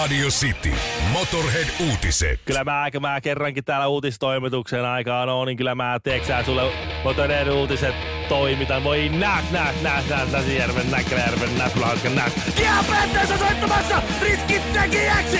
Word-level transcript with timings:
Radio 0.00 0.28
City. 0.28 0.72
Motorhead-uutiset. 1.12 2.40
Kyllä 2.44 2.64
mä, 2.64 2.88
kun 2.92 3.02
mä 3.02 3.20
kerrankin 3.20 3.64
täällä 3.64 3.86
uutistoimituksen 3.86 4.84
aikaan 4.84 5.28
on, 5.28 5.46
niin 5.46 5.56
kyllä 5.56 5.74
mä 5.74 5.98
teeksään 6.02 6.44
sulle 6.44 6.62
Motorhead 7.04 7.48
uutiset 7.48 7.94
toimitan. 8.28 8.84
Voi 8.84 9.08
nää, 9.08 9.42
nää, 9.50 9.74
nää, 9.82 10.02
nää, 10.10 10.24
Näsijärven, 10.32 10.90
Näkkäjärven, 10.90 11.58
Näpylähanskan, 11.58 12.14
nää. 12.14 12.30
Diabetes 12.56 13.30
on 13.30 13.38
soittamassa 13.38 14.02
riskitekijäksi! 14.22 15.38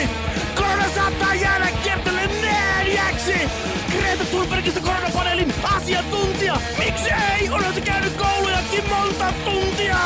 Korona 0.55 0.89
saattaa 0.95 1.35
jäädä 1.35 1.69
kiertelle 1.83 2.27
neljäksi! 2.27 3.51
Greta 3.91 4.25
Thunbergista 4.25 4.81
koronapaneelin 4.81 5.55
asiantuntija! 5.77 6.61
Miksi 6.79 7.11
ei? 7.11 7.51
Onhan 7.51 7.75
se 7.75 7.81
käynyt 7.81 8.13
koulujakin 8.13 8.89
monta 8.89 9.33
tuntia! 9.45 9.97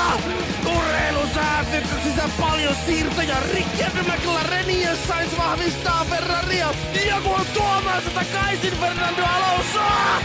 Urheilusäätyksessä 0.77 2.29
paljon 2.41 2.77
siirtoja. 2.87 3.37
Ricciardo 3.55 4.03
McLaren 4.03 4.81
ja 4.81 4.97
Sainz 5.09 5.37
vahvistaa 5.39 6.07
Ferraria. 6.11 6.69
Joku 7.09 7.33
on 7.33 7.47
tuomassa 7.55 8.11
takaisin 8.11 8.73
Fernando 8.81 9.23
Alonsoa! 9.23 10.23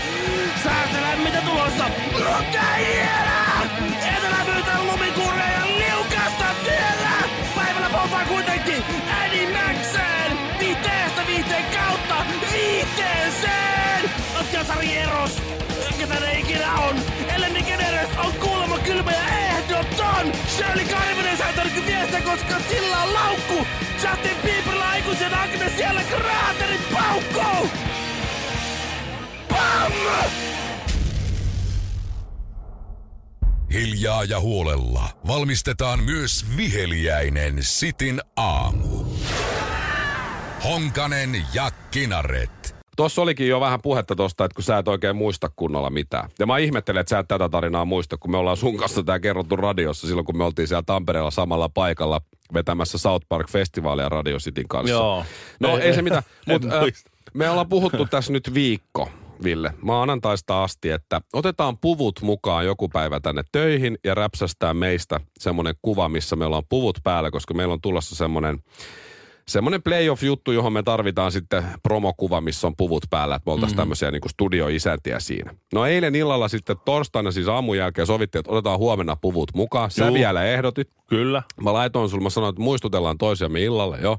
Säästä 0.63 1.01
lämmintä 1.01 1.41
tulossa. 1.41 1.85
Lukajia! 2.13 3.19
Etelämyytä 4.17 4.83
lumikuureja 4.83 5.59
ja 5.59 5.66
liukasta 5.66 6.45
tiellä! 6.63 7.29
Päivällä 7.55 7.89
poltaa 7.89 8.25
kuitenkin 8.25 8.83
Eddie 9.25 9.47
ehdoton! 20.20 20.48
Shirley 20.48 20.86
Karvinen 20.86 21.38
tarkki 21.56 21.81
miestä, 21.81 22.22
koska 22.22 22.56
sillä 22.70 23.03
on 23.03 23.14
laukku! 23.14 23.67
Justin 23.94 24.38
Bieberillä 24.45 24.89
aikuisen 24.89 25.34
Agnes 25.34 25.78
siellä 25.78 26.03
kraaterit 26.03 26.81
paukkuu! 26.94 27.70
Pam! 29.50 29.92
Hiljaa 33.73 34.23
ja 34.23 34.40
huolella 34.40 35.09
valmistetaan 35.28 36.03
myös 36.03 36.45
viheliäinen 36.58 37.64
Sitin 37.64 38.22
aamu. 38.36 39.06
Honkanen 40.64 41.45
ja 41.53 41.72
Kinaret. 41.92 42.58
Tuossa 43.00 43.22
olikin 43.22 43.47
jo 43.47 43.59
vähän 43.59 43.81
puhetta 43.81 44.16
tosta, 44.16 44.45
että 44.45 44.55
kun 44.55 44.64
sä 44.64 44.78
et 44.78 44.88
oikein 44.88 45.16
muista 45.16 45.52
kunnolla 45.55 45.89
mitään. 45.89 46.30
Ja 46.39 46.45
mä 46.45 46.58
ihmettelen, 46.58 47.02
että 47.02 47.09
sä 47.09 47.19
et 47.19 47.28
tätä 47.28 47.50
tarinaa 47.50 47.86
muista, 47.86 48.17
kun 48.17 48.31
me 48.31 48.38
ollaan 48.38 48.58
sun 48.58 48.78
kanssa 48.78 49.03
tää 49.03 49.19
kerrottu 49.19 49.56
radiossa 49.56 50.08
silloin, 50.08 50.25
kun 50.25 50.38
me 50.38 50.44
oltiin 50.44 50.67
siellä 50.67 50.83
Tampereella 50.86 51.31
samalla 51.31 51.69
paikalla 51.69 52.22
vetämässä 52.53 52.97
South 52.97 53.25
Park-festivaalia 53.30 54.09
Radio 54.09 54.38
Cityn 54.38 54.67
kanssa. 54.67 54.91
Joo. 54.91 55.25
No 55.59 55.78
ei, 55.78 55.83
Ei- 55.83 55.94
se 55.94 56.02
mitä, 56.02 56.17
en 56.47 56.53
mutta 56.53 56.78
äh, 56.78 56.83
me 57.33 57.50
ollaan 57.50 57.69
puhuttu 57.69 58.06
tässä 58.06 58.33
nyt 58.33 58.53
viikko, 58.53 59.09
Ville, 59.44 59.73
maanantaista 59.81 60.63
asti, 60.63 60.89
että 60.89 61.22
otetaan 61.34 61.78
puvut 61.78 62.22
mukaan 62.22 62.66
joku 62.66 62.90
päivä 62.90 63.19
tänne 63.19 63.44
töihin 63.52 63.97
ja 64.03 64.16
räpsästään 64.16 64.78
meistä 64.78 65.19
semmoinen 65.40 65.75
kuva, 65.81 66.09
missä 66.09 66.35
meillä 66.35 66.57
on 66.57 66.63
puvut 66.69 66.97
päällä, 67.03 67.31
koska 67.31 67.53
meillä 67.53 67.73
on 67.73 67.81
tulossa 67.81 68.16
semmoinen 68.16 68.59
semmoinen 69.49 69.83
playoff-juttu, 69.83 70.51
johon 70.51 70.73
me 70.73 70.83
tarvitaan 70.83 71.31
sitten 71.31 71.63
promokuva, 71.83 72.41
missä 72.41 72.67
on 72.67 72.75
puvut 72.75 73.03
päällä, 73.09 73.35
että 73.35 73.49
me 73.49 73.53
oltaisiin 73.53 73.75
mm-hmm. 73.75 73.81
tämmöisiä 73.81 74.11
niin 74.11 74.29
studioisäntiä 74.29 75.19
siinä. 75.19 75.53
No 75.73 75.85
eilen 75.85 76.15
illalla 76.15 76.47
sitten 76.47 76.75
torstaina 76.85 77.31
siis 77.31 77.47
aamun 77.47 77.77
jälkeen 77.77 78.07
sovittiin, 78.07 78.39
että 78.39 78.51
otetaan 78.51 78.79
huomenna 78.79 79.15
puvut 79.15 79.49
mukaan. 79.53 79.91
Sä 79.91 80.05
Juu. 80.05 80.13
vielä 80.13 80.43
ehdotit. 80.43 80.89
Kyllä. 81.09 81.43
Mä 81.63 81.73
laitoin 81.73 82.09
sulle, 82.09 82.23
mä 82.23 82.29
sanoin, 82.29 82.49
että 82.49 82.61
muistutellaan 82.61 83.17
toisiamme 83.17 83.61
illalle, 83.61 83.97
joo. 84.01 84.17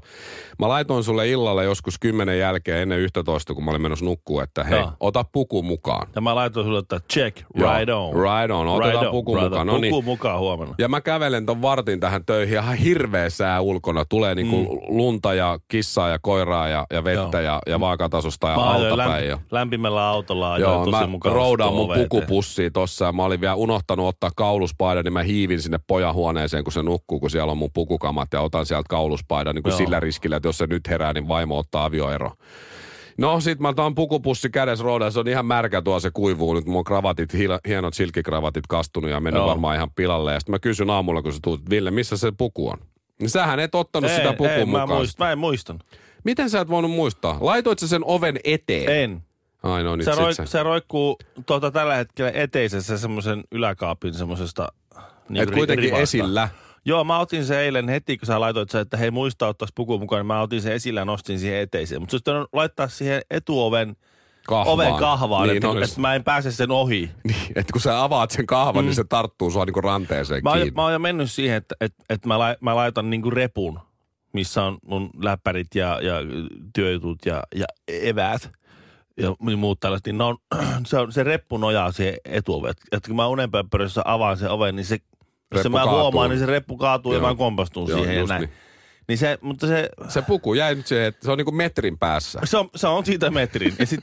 Mä 0.59 0.69
laitoin 0.69 1.03
sulle 1.03 1.29
illalle 1.29 1.63
joskus 1.63 1.99
kymmenen 1.99 2.39
jälkeen 2.39 2.81
ennen 2.81 2.99
11, 2.99 3.53
kun 3.53 3.65
mä 3.65 3.71
olin 3.71 3.81
menossa 3.81 4.05
nukkuu, 4.05 4.39
että 4.39 4.63
hei, 4.63 4.79
Joo. 4.79 4.91
ota 4.99 5.25
puku 5.31 5.63
mukaan. 5.63 6.07
Ja 6.15 6.21
mä 6.21 6.35
laitoin 6.35 6.65
sulle, 6.65 6.79
että 6.79 6.99
check, 7.13 7.37
Joo. 7.55 7.73
right 7.73 7.89
on. 7.89 8.13
Right 8.13 8.51
on, 8.51 8.67
otetaan 8.67 8.91
Right 8.91 9.05
on, 9.07 9.11
puku 9.11 9.31
brother. 9.31 9.49
mukaan. 9.49 9.67
No 9.67 9.77
niin. 9.77 9.91
Puku 9.91 10.01
mukaan 10.01 10.39
huomenna. 10.39 10.75
Ja 10.77 10.87
mä 10.87 11.01
kävelen 11.01 11.45
ton 11.45 11.61
vartin 11.61 11.99
tähän 11.99 12.25
töihin 12.25 12.59
ihan 12.59 12.75
hirveä 12.75 13.29
sää 13.29 13.61
ulkona. 13.61 14.05
Tulee 14.05 14.35
niinku 14.35 14.57
mm. 14.63 14.97
lunta 14.97 15.20
ja 15.33 15.59
kissaa 15.67 16.09
ja 16.09 16.19
koiraa 16.21 16.67
ja, 16.67 16.85
ja 16.93 17.03
vettä 17.03 17.41
Joo. 17.41 17.45
ja, 17.45 17.61
ja 17.67 17.79
vaakatasosta 17.79 18.49
ja 18.49 18.55
Mä 18.55 18.63
altapäin. 18.63 19.27
Ja... 19.27 19.35
lämp- 19.35 19.47
lämpimällä 19.51 20.07
autolla 20.07 20.53
ajoin 20.53 20.73
Joo, 20.73 20.85
tosi 20.85 21.07
mä 21.07 21.33
roudaan 21.33 21.73
mun 21.73 21.93
pukupussia 21.93 22.71
tossa 22.71 23.05
ja 23.05 23.11
mä 23.11 23.23
olin 23.23 23.41
vielä 23.41 23.55
unohtanut 23.55 24.07
ottaa 24.07 24.29
kauluspaidan, 24.35 25.03
niin 25.03 25.13
mä 25.13 25.23
hiivin 25.23 25.61
sinne 25.61 25.79
pojan 25.87 26.13
huoneeseen, 26.13 26.63
kun 26.63 26.73
se 26.73 26.83
nukkuu, 26.83 27.19
kun 27.19 27.29
siellä 27.29 27.51
on 27.51 27.57
mun 27.57 27.71
pukukamat 27.73 28.33
ja 28.33 28.41
otan 28.41 28.65
sieltä 28.65 28.85
kauluspaidan 28.89 29.55
niin 29.55 29.63
kuin 29.63 29.71
Joo. 29.71 29.77
sillä 29.77 29.99
riskillä, 29.99 30.35
että 30.35 30.47
jos 30.47 30.57
se 30.57 30.67
nyt 30.67 30.89
herää, 30.89 31.13
niin 31.13 31.27
vaimo 31.27 31.57
ottaa 31.57 31.85
avioero. 31.85 32.31
No 33.17 33.39
sit 33.39 33.59
mä 33.59 33.69
otan 33.69 33.95
pukupussi 33.95 34.49
kädessä 34.49 34.83
roudaan, 34.83 35.11
se 35.11 35.19
on 35.19 35.27
ihan 35.27 35.45
märkä 35.45 35.81
tuo 35.81 35.99
se 35.99 36.11
kuivuu 36.13 36.53
nyt, 36.53 36.65
mun 36.65 36.77
on 36.77 36.83
kravatit, 36.83 37.29
hienot 37.67 37.93
silkikravatit 37.93 38.67
kastunut 38.67 39.11
ja 39.11 39.19
mennyt 39.19 39.39
Joo. 39.39 39.49
varmaan 39.49 39.75
ihan 39.75 39.91
pilalle. 39.95 40.33
Ja 40.33 40.39
sitten 40.39 40.53
mä 40.53 40.59
kysyn 40.59 40.89
aamulla, 40.89 41.21
kun 41.21 41.33
sä 41.33 41.39
tuut, 41.43 41.69
Ville, 41.69 41.91
missä 41.91 42.17
se 42.17 42.31
puku 42.37 42.69
on? 42.69 42.77
Niin 43.21 43.29
sähän 43.29 43.59
et 43.59 43.75
ottanut 43.75 44.11
ei, 44.11 44.17
sitä 44.17 44.33
pukun 44.33 44.47
ei, 44.47 44.65
mukaan. 44.65 44.89
Mä, 44.89 44.95
muist, 44.95 45.19
mä 45.19 45.31
en 45.31 45.37
muistanut. 45.37 45.83
Miten 46.23 46.49
sä 46.49 46.61
et 46.61 46.67
voinut 46.67 46.91
muistaa? 46.91 47.37
Laitoit 47.41 47.79
sä 47.79 47.87
sen 47.87 48.01
oven 48.05 48.39
eteen? 48.43 49.03
En. 49.03 49.23
Ai 49.63 49.83
no 49.83 49.95
nyt 49.95 50.05
Se, 50.05 50.11
sit 50.11 50.19
roik, 50.19 50.37
se 50.45 50.63
roikkuu 50.63 51.17
tuota, 51.45 51.71
tällä 51.71 51.95
hetkellä 51.95 52.31
eteisessä 52.33 52.97
semmoisen 52.97 53.43
yläkaapin 53.51 54.13
semmoisesta... 54.13 54.67
Niin 55.29 55.43
Et 55.43 55.51
kuitenkin 55.51 55.83
rivasta. 55.83 56.01
esillä. 56.01 56.49
Joo, 56.85 57.03
mä 57.03 57.19
otin 57.19 57.45
sen 57.45 57.57
eilen 57.57 57.89
heti, 57.89 58.17
kun 58.17 58.25
sä 58.25 58.39
laitoit 58.39 58.69
sen, 58.69 58.81
että 58.81 58.97
hei 58.97 59.11
muista 59.11 59.47
ottaa 59.47 59.67
puku 59.75 59.99
mukaan, 59.99 60.19
niin 60.19 60.27
mä 60.27 60.41
otin 60.41 60.61
sen 60.61 60.73
esillä 60.73 61.01
ja 61.01 61.05
nostin 61.05 61.39
siihen 61.39 61.59
eteiseen. 61.59 62.01
Mutta 62.01 62.17
se 62.25 62.31
olisi 62.31 62.49
laittaa 62.53 62.87
siihen 62.87 63.21
etuoven 63.29 63.95
Kahvaan. 64.47 64.73
oven 64.73 64.95
kahvaan, 64.95 65.47
Niin 65.47 65.57
että, 65.57 65.69
olis. 65.69 65.89
että 65.89 66.01
mä 66.01 66.15
en 66.15 66.23
pääse 66.23 66.51
sen 66.51 66.71
ohi. 66.71 67.09
Niin, 67.23 67.51
että 67.55 67.73
kun 67.73 67.81
sä 67.81 68.03
avaat 68.03 68.31
sen 68.31 68.45
kahvan, 68.45 68.83
mm. 68.83 68.87
niin 68.87 68.95
se 68.95 69.03
tarttuu 69.03 69.51
sua 69.51 69.65
niinku 69.65 69.81
ranteeseen 69.81 70.43
Mä 70.43 70.53
kiinni. 70.53 70.71
mä 70.71 70.83
oon 70.83 70.93
jo 70.93 70.99
mennyt 70.99 71.31
siihen, 71.31 71.57
että, 71.57 71.75
että, 71.81 72.03
että 72.09 72.27
mä, 72.27 72.39
lai, 72.39 72.55
mä 72.61 72.75
laitan 72.75 73.09
niinku 73.09 73.29
repun, 73.29 73.79
missä 74.33 74.63
on 74.63 74.77
mun 74.85 75.09
läppärit 75.23 75.75
ja, 75.75 75.99
ja 76.01 76.13
työjutut 76.75 77.25
ja, 77.25 77.43
ja 77.55 77.65
eväät 77.87 78.49
ja 79.17 79.35
muut 79.57 79.79
tällaiset, 79.79 80.05
niin 80.05 80.21
on, 80.21 80.37
se, 80.85 80.97
on, 80.97 81.11
se 81.11 81.23
reppu 81.23 81.57
nojaa 81.57 81.91
siihen 81.91 82.15
etuovet. 82.25 82.77
Että 82.91 83.07
kun 83.07 83.15
mä 83.15 83.27
unenpöppörössä 83.27 84.01
avaan 84.05 84.37
sen 84.37 84.49
oven, 84.49 84.75
niin 84.75 84.85
se, 84.85 84.95
jos 84.95 85.01
se 85.51 85.57
Reppu 85.57 85.69
mä 85.69 85.77
kaatuu. 85.83 85.99
huomaan, 86.01 86.29
niin 86.29 86.39
se 86.39 86.45
reppu 86.45 86.77
kaatuu 86.77 87.13
Joo. 87.13 87.21
ja 87.23 87.27
mä 87.29 87.35
kompastun 87.35 87.89
Joo, 87.89 87.97
siihen 87.99 88.15
ja 88.15 88.23
näin. 88.25 88.41
niin. 88.41 88.51
Niin 89.07 89.17
se, 89.17 89.37
mutta 89.41 89.67
se, 89.67 89.89
Se 90.07 90.21
puku 90.21 90.53
jäi 90.53 90.75
nyt 90.75 90.87
siihen, 90.87 91.05
että 91.05 91.25
se 91.25 91.31
on 91.31 91.37
niinku 91.37 91.51
metrin 91.51 91.97
päässä. 91.99 92.39
se 92.43 92.57
on, 92.57 92.69
se 92.75 92.87
on 92.87 93.05
siitä 93.05 93.29
metrin. 93.31 93.75
Ja 93.79 93.85
sit, 93.85 93.99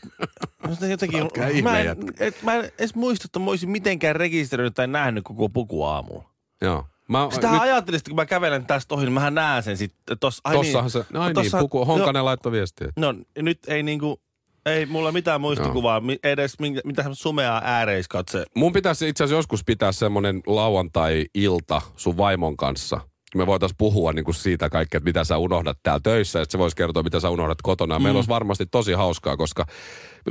musta 0.69 0.87
jotenkin, 0.87 1.29
mä, 1.63 1.79
en, 1.81 1.97
et, 2.21 2.43
mä 2.43 2.55
en 2.55 2.71
edes 2.79 2.95
muista, 2.95 3.25
että 3.25 3.39
mä 3.39 3.51
olisin 3.51 3.71
mitenkään 3.71 4.17
rekisteröinyt 4.17 4.75
tai 4.75 4.87
nähnyt 4.87 5.25
koko 5.25 5.49
puku 5.49 5.85
aamulla. 5.85 6.25
Joo. 6.63 6.87
Mä, 7.09 7.29
Sitä 7.33 7.51
nyt, 7.51 7.61
ajattelin, 7.61 7.97
että 7.99 8.11
kun 8.11 8.17
mä 8.17 8.27
kävelen 8.27 8.67
tästä 8.67 8.95
ohi, 8.95 9.05
niin 9.05 9.13
mähän 9.13 9.35
näen 9.35 9.63
sen 9.63 9.77
sitten. 9.77 10.19
Tossa, 10.19 10.41
ai 10.45 10.57
tossahan 10.57 10.91
se, 10.91 11.05
no 11.13 11.21
ai 11.23 11.33
niin, 11.33 11.35
tossa- 11.47 11.59
puku, 11.59 11.85
Honkanen 11.85 12.25
laittoi 12.25 12.53
viestiä. 12.53 12.89
No 12.97 13.15
nyt 13.39 13.59
ei 13.69 13.83
niinku, 13.83 14.21
ei 14.67 14.87
mulla 14.87 15.13
mitään 15.13 15.41
muistikuvaa, 15.41 16.01
mi- 16.01 16.19
edes 16.23 16.59
minkä, 16.61 16.81
mitä 16.85 17.03
semmoista 17.03 17.23
sumeaa 17.23 17.61
ääreiskatse. 17.65 18.45
Mun 18.55 18.73
pitäisi 18.73 19.09
itse 19.09 19.25
asiassa 19.25 19.39
joskus 19.39 19.65
pitää 19.65 19.93
semmonen 19.93 20.41
lauantai-ilta 20.47 21.83
sun 21.97 22.17
vaimon 22.17 22.57
kanssa. 22.57 23.01
Me 23.35 23.47
voitaisiin 23.47 23.77
puhua 23.79 24.13
niinku 24.13 24.33
siitä 24.33 24.71
kaikkea, 24.71 24.99
että 24.99 25.09
mitä 25.09 25.25
sä 25.25 25.39
unohdat 25.39 25.79
täällä 25.83 26.01
töissä, 26.03 26.43
että 26.43 26.53
se 26.53 26.59
voisi 26.59 26.77
kertoa, 26.77 27.03
mitä 27.03 27.21
sä 27.21 27.31
unohdat 27.31 27.63
kotona. 27.63 27.99
Mm. 27.99 28.03
Meillä 28.03 28.19
olisi 28.19 28.29
varmasti 28.29 28.67
tosi 28.67 28.93
hauskaa, 28.93 29.37
koska 29.37 29.67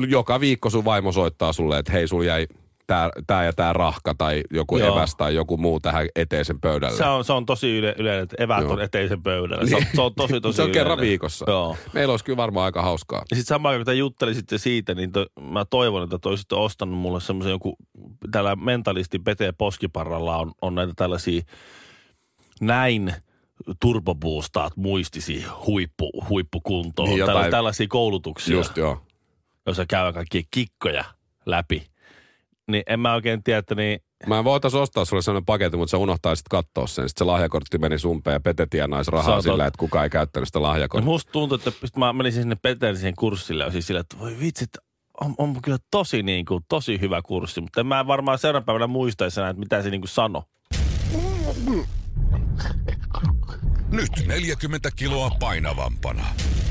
joka 0.07 0.39
viikko 0.39 0.69
sun 0.69 0.85
vaimo 0.85 1.11
soittaa 1.11 1.53
sulle, 1.53 1.79
että 1.79 1.91
hei, 1.91 2.07
sul 2.07 2.21
jäi 2.21 2.47
tää, 2.87 3.09
tää 3.27 3.45
ja 3.45 3.53
tää 3.53 3.73
rahka 3.73 4.15
tai 4.17 4.43
joku 4.51 4.77
Joo. 4.77 4.95
eväs 4.95 5.15
tai 5.15 5.35
joku 5.35 5.57
muu 5.57 5.79
tähän 5.79 6.07
eteisen 6.15 6.61
pöydälle. 6.61 6.97
Se 6.97 7.05
on, 7.05 7.23
se 7.23 7.33
on 7.33 7.45
tosi 7.45 7.77
yle, 7.77 7.95
yleinen, 7.97 8.23
että 8.23 8.35
eväät 8.39 8.61
Joo. 8.61 8.73
on 8.73 8.81
eteisen 8.81 9.23
pöydällä. 9.23 9.67
Se 9.67 9.75
on, 9.75 9.83
se 9.95 10.01
on 10.01 10.15
tosi 10.15 10.41
tosi 10.41 10.55
se 10.55 10.61
on 10.61 10.71
kerran 10.71 10.99
viikossa. 10.99 11.45
Joo. 11.47 11.77
Meillä 11.93 12.11
olisi 12.11 12.25
kyllä 12.25 12.37
varmaan 12.37 12.65
aika 12.65 12.81
hauskaa. 12.81 13.23
Ja 13.29 13.35
sitten 13.35 13.55
samaan 13.55 13.75
kun 13.75 13.85
te 13.85 13.93
juttelisitte 13.93 14.57
siitä, 14.57 14.95
niin 14.95 15.11
to, 15.11 15.25
mä 15.41 15.65
toivon, 15.65 16.03
että 16.03 16.19
te 16.19 16.29
olisitte 16.29 16.55
ostanut 16.55 16.97
mulle 16.97 17.21
semmoisen 17.21 17.51
joku, 17.51 17.75
täällä 18.31 18.55
mentalisti 18.55 19.19
Pete 19.19 19.53
Poskiparralla 19.57 20.37
on, 20.37 20.51
on 20.61 20.75
näitä 20.75 20.93
tällaisia 20.95 21.41
näin 22.61 23.13
turboboostaat 23.81 24.77
muistisi 24.77 25.45
huippu, 25.67 26.11
huippukuntoon. 26.29 27.09
Niin, 27.09 27.13
Niin, 27.19 27.27
jotain- 27.27 27.51
tällaisia 27.51 27.87
koulutuksia, 27.89 28.55
Just 28.55 28.77
joo. 28.77 29.01
joissa 29.65 29.85
käy 29.85 30.13
kaikkia 30.13 30.41
kikkoja 30.51 31.03
läpi. 31.45 31.87
Niin 32.71 32.83
en 32.87 32.99
mä 32.99 33.13
oikein 33.13 33.43
tiedä, 33.43 33.59
että 33.59 33.75
niin, 33.75 33.99
Mä 34.27 34.43
voitais 34.43 34.73
ostaa 34.75 35.05
sulle 35.05 35.21
sellainen 35.21 35.45
paketti, 35.45 35.77
mutta 35.77 35.91
sä 35.91 35.97
unohtaisit 35.97 36.47
katsoa 36.49 36.87
sen. 36.87 37.09
Sitten 37.09 37.25
se 37.25 37.31
lahjakortti 37.31 37.77
meni 37.77 37.99
sumpeen 37.99 38.33
ja 38.33 38.39
Pete 38.39 38.67
tienaisi 38.69 39.11
rahaa 39.11 39.41
sillä, 39.41 39.65
että 39.65 39.77
kukaan 39.77 40.03
ei 40.03 40.09
käyttänyt 40.09 40.47
sitä 40.49 40.59
no 40.59 40.63
lahjakorttia. 40.63 41.05
musta 41.11 41.31
tuntuu, 41.31 41.55
että 41.67 41.71
mä 41.99 42.13
menisin 42.13 42.41
sinne 42.43 42.55
Peterin 42.55 43.15
kurssille 43.15 43.63
ja 43.63 43.71
siis 43.71 43.87
sillä, 43.87 43.99
että 43.99 44.19
voi 44.19 44.35
vitsit, 44.39 44.69
on, 45.21 45.35
on 45.37 45.61
kyllä 45.61 45.77
tosi, 45.91 46.23
niin 46.23 46.45
kuin, 46.45 46.63
tosi 46.69 47.01
hyvä 47.01 47.21
kurssi, 47.21 47.61
mutta 47.61 47.79
en 47.79 47.87
mä 47.87 48.07
varmaan 48.07 48.39
seuraavana 48.39 48.65
päivänä 48.65 48.87
muistaisi 48.87 49.39
enää, 49.39 49.49
että 49.49 49.59
mitä 49.59 49.81
se 49.81 49.89
niin 49.89 50.01
kuin 50.01 50.09
sanoi. 50.09 50.41
Nyt 53.91 54.27
40 54.27 54.89
kiloa 54.95 55.29
painavampana. 55.39 56.25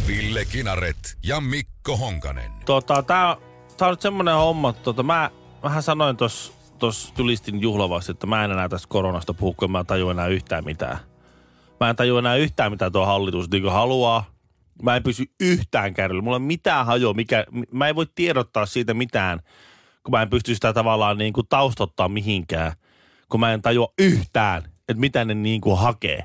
Ville 0.06 0.44
Kinaret 0.44 1.18
ja 1.22 1.40
Mikko 1.40 1.96
Honkanen. 1.96 2.50
Tota, 2.64 3.02
tää, 3.02 3.36
tää 3.76 3.88
on 3.88 3.92
nyt 3.92 4.00
semmonen 4.00 4.34
homma, 4.34 4.72
tota, 4.72 5.02
mä 5.02 5.30
vähän 5.62 5.82
sanoin 5.82 6.16
tuossa 6.16 6.52
tos 6.78 7.12
julistin 7.18 7.60
juhlavasti, 7.60 8.12
että 8.12 8.26
mä 8.26 8.44
en 8.44 8.50
enää 8.50 8.68
tästä 8.68 8.88
koronasta 8.88 9.34
puhu, 9.34 9.54
kun 9.54 9.70
mä 9.70 9.80
en 9.80 9.86
tajua 9.86 10.10
enää 10.10 10.26
yhtään 10.26 10.64
mitään. 10.64 10.98
Mä 11.80 11.90
en 11.90 11.96
tajua 11.96 12.18
enää 12.18 12.36
yhtään, 12.36 12.72
mitä 12.72 12.90
tuo 12.90 13.06
hallitus 13.06 13.50
niin 13.50 13.72
haluaa. 13.72 14.24
Mä 14.82 14.96
en 14.96 15.02
pysy 15.02 15.24
yhtään 15.40 15.94
kärryllä. 15.94 16.22
Mulla 16.22 16.36
ei 16.36 16.40
mitään 16.40 16.86
hajoa, 16.86 17.14
mikä, 17.14 17.44
mä 17.72 17.88
en 17.88 17.96
voi 17.96 18.06
tiedottaa 18.14 18.66
siitä 18.66 18.94
mitään, 18.94 19.40
kun 20.02 20.12
mä 20.12 20.22
en 20.22 20.30
pysty 20.30 20.54
sitä 20.54 20.72
tavallaan 20.72 21.18
niin 21.18 21.32
kuin 21.32 21.46
taustottaa 21.48 22.08
mihinkään, 22.08 22.72
kun 23.28 23.40
mä 23.40 23.52
en 23.52 23.62
tajua 23.62 23.92
yhtään, 23.98 24.62
että 24.88 25.00
mitä 25.00 25.24
ne 25.24 25.34
niin 25.34 25.60
kuin 25.60 25.78
hakee. 25.78 26.24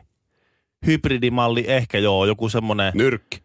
Hybridimalli 0.85 1.65
ehkä 1.67 1.97
joo, 1.97 2.25
joku 2.25 2.49
semmonen 2.49 2.91
Nyrkki. 2.95 3.43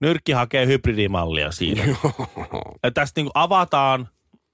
nyrkki 0.00 0.32
hakee 0.32 0.66
hybridimallia 0.66 1.52
siinä. 1.52 1.84
Ja 2.82 2.90
tästä 2.90 3.20
niin 3.20 3.30
avataan 3.34 4.08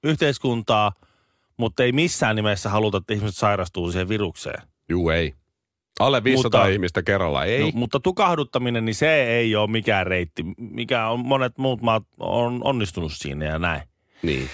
yhteiskuntaa, 0.05 0.93
mutta 1.57 1.83
ei 1.83 1.93
missään 1.93 2.37
nimessä 2.37 2.71
haluta, 2.71 2.99
että 2.99 3.15
ihmiset 3.15 3.37
sairastuu 3.37 3.93
siihen 3.93 4.09
virukseen. 4.09 4.63
Juu, 4.89 5.11
ei. 5.11 5.35
Alle 6.01 6.25
500 6.25 6.61
Mutta- 6.61 6.73
ihmistä 6.73 7.03
kerralla, 7.03 7.45
ei. 7.45 7.61
No, 7.61 7.71
mutta 7.75 8.01
tukahduttaminen, 8.01 8.85
niin 8.85 8.95
se 8.95 9.25
ei 9.25 9.57
ole 9.57 9.71
mikään 9.71 10.07
reitti. 10.07 10.45
Mikä 10.59 11.09
on, 11.09 11.27
monet 11.27 11.59
muut 11.59 11.83
maat 11.83 12.05
on 12.21 12.61
onnistunut 12.65 13.13
siinä 13.15 13.45
ja 13.45 13.59
näin. 13.59 13.83
Niin. 14.23 14.49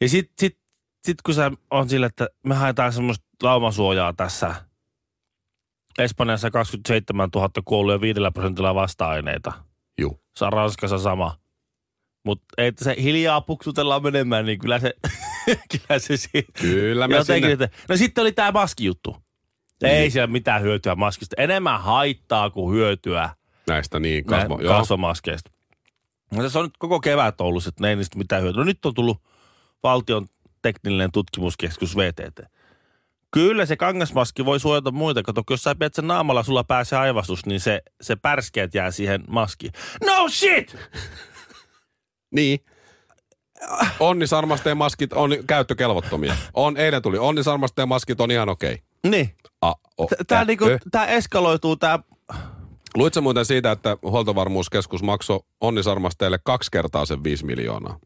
Ja 0.00 0.08
sitten 0.08 0.34
sit, 0.38 0.58
sit 1.04 1.22
kun 1.22 1.34
se 1.34 1.50
on 1.70 1.88
sille, 1.88 2.06
että 2.06 2.28
me 2.42 2.54
haetaan 2.54 2.92
semmoista 2.92 3.24
laumasuojaa 3.42 4.12
tässä. 4.12 4.54
Espanjassa 5.98 6.50
27 6.50 7.28
000 7.34 7.50
kuollut 7.64 7.92
ja 7.92 8.00
5 8.00 8.20
prosentilla 8.34 8.74
vasta-aineita. 8.74 9.52
Juu. 9.98 10.20
Se 10.36 10.44
on 10.44 10.52
Ranskassa 10.52 10.98
sama. 10.98 11.38
Mutta 12.24 12.44
että 12.58 12.84
se 12.84 12.96
hiljaa 12.98 13.40
puksutellaan 13.40 14.02
menemään, 14.02 14.46
niin 14.46 14.58
kyllä 14.58 14.78
se, 14.78 14.94
kyllä 15.72 15.98
se 15.98 16.16
siitä. 16.16 16.52
Kyllä 16.60 17.08
me 17.08 17.16
Jotenkin, 17.16 17.50
sinne. 17.50 17.64
että, 17.64 17.78
no 17.88 17.96
sitten 17.96 18.22
oli 18.22 18.32
tämä 18.32 18.52
maskijuttu. 18.52 19.16
Niin. 19.82 19.92
Ei 19.94 20.10
siellä 20.10 20.26
mitään 20.26 20.62
hyötyä 20.62 20.94
maskista. 20.94 21.36
Enemmän 21.38 21.80
haittaa 21.80 22.50
kuin 22.50 22.76
hyötyä 22.76 23.30
Näistä 23.66 24.00
niin, 24.00 24.24
kasvo. 24.24 24.60
Joo. 24.60 24.78
kasvomaskeista. 24.78 25.50
No, 26.34 26.42
tässä 26.42 26.58
on 26.58 26.64
nyt 26.64 26.76
koko 26.78 27.00
kevät 27.00 27.40
ollut, 27.40 27.66
että 27.66 27.82
ne 27.82 27.88
ei 27.90 27.96
niistä 27.96 28.18
mitään 28.18 28.42
hyötyä. 28.42 28.58
No 28.58 28.64
nyt 28.64 28.86
on 28.86 28.94
tullut 28.94 29.22
valtion 29.82 30.26
teknillinen 30.62 31.12
tutkimuskeskus 31.12 31.96
VTT. 31.96 32.40
Kyllä 33.36 33.66
se 33.66 33.76
kangasmaski 33.76 34.44
voi 34.44 34.60
suojata 34.60 34.90
muita. 34.90 35.22
Kato, 35.22 35.42
jos 35.50 35.62
sä 35.62 35.74
pidät 35.74 35.94
sen 35.94 36.06
naamalla, 36.06 36.42
sulla 36.42 36.64
pääsee 36.64 36.98
aivastus, 36.98 37.46
niin 37.46 37.60
se, 37.60 37.82
se 38.00 38.16
pärskeet 38.16 38.74
jää 38.74 38.90
siihen 38.90 39.24
maskiin. 39.28 39.72
No 40.06 40.28
shit! 40.28 40.76
Niin. 42.34 42.60
Onni 44.00 44.26
Sarmasteen 44.26 44.76
maskit 44.76 45.12
on 45.12 45.30
käyttökelvottomia. 45.46 46.36
On, 46.54 46.76
eilen 46.76 47.02
tuli. 47.02 47.18
Onni 47.18 47.42
Sarmasteen 47.42 47.88
maskit 47.88 48.20
on 48.20 48.30
ihan 48.30 48.48
okei. 48.48 48.78
Niin. 49.06 49.34
Ah, 49.60 49.74
oh, 49.98 50.08
Tämä 50.26 50.40
äh, 50.40 50.46
niinku, 50.46 50.64
tää 50.90 51.06
eskaloituu, 51.06 51.76
tämä 51.76 51.98
Luitko 52.94 53.20
muuten 53.20 53.44
siitä, 53.44 53.72
että 53.72 53.96
huoltovarmuuskeskus 54.02 55.02
maksoi 55.02 55.40
Onni 55.60 55.82
Sarmasteelle 55.82 56.38
kaksi 56.44 56.70
kertaa 56.70 57.06
sen 57.06 57.24
5 57.24 57.46
miljoonaa? 57.46 57.98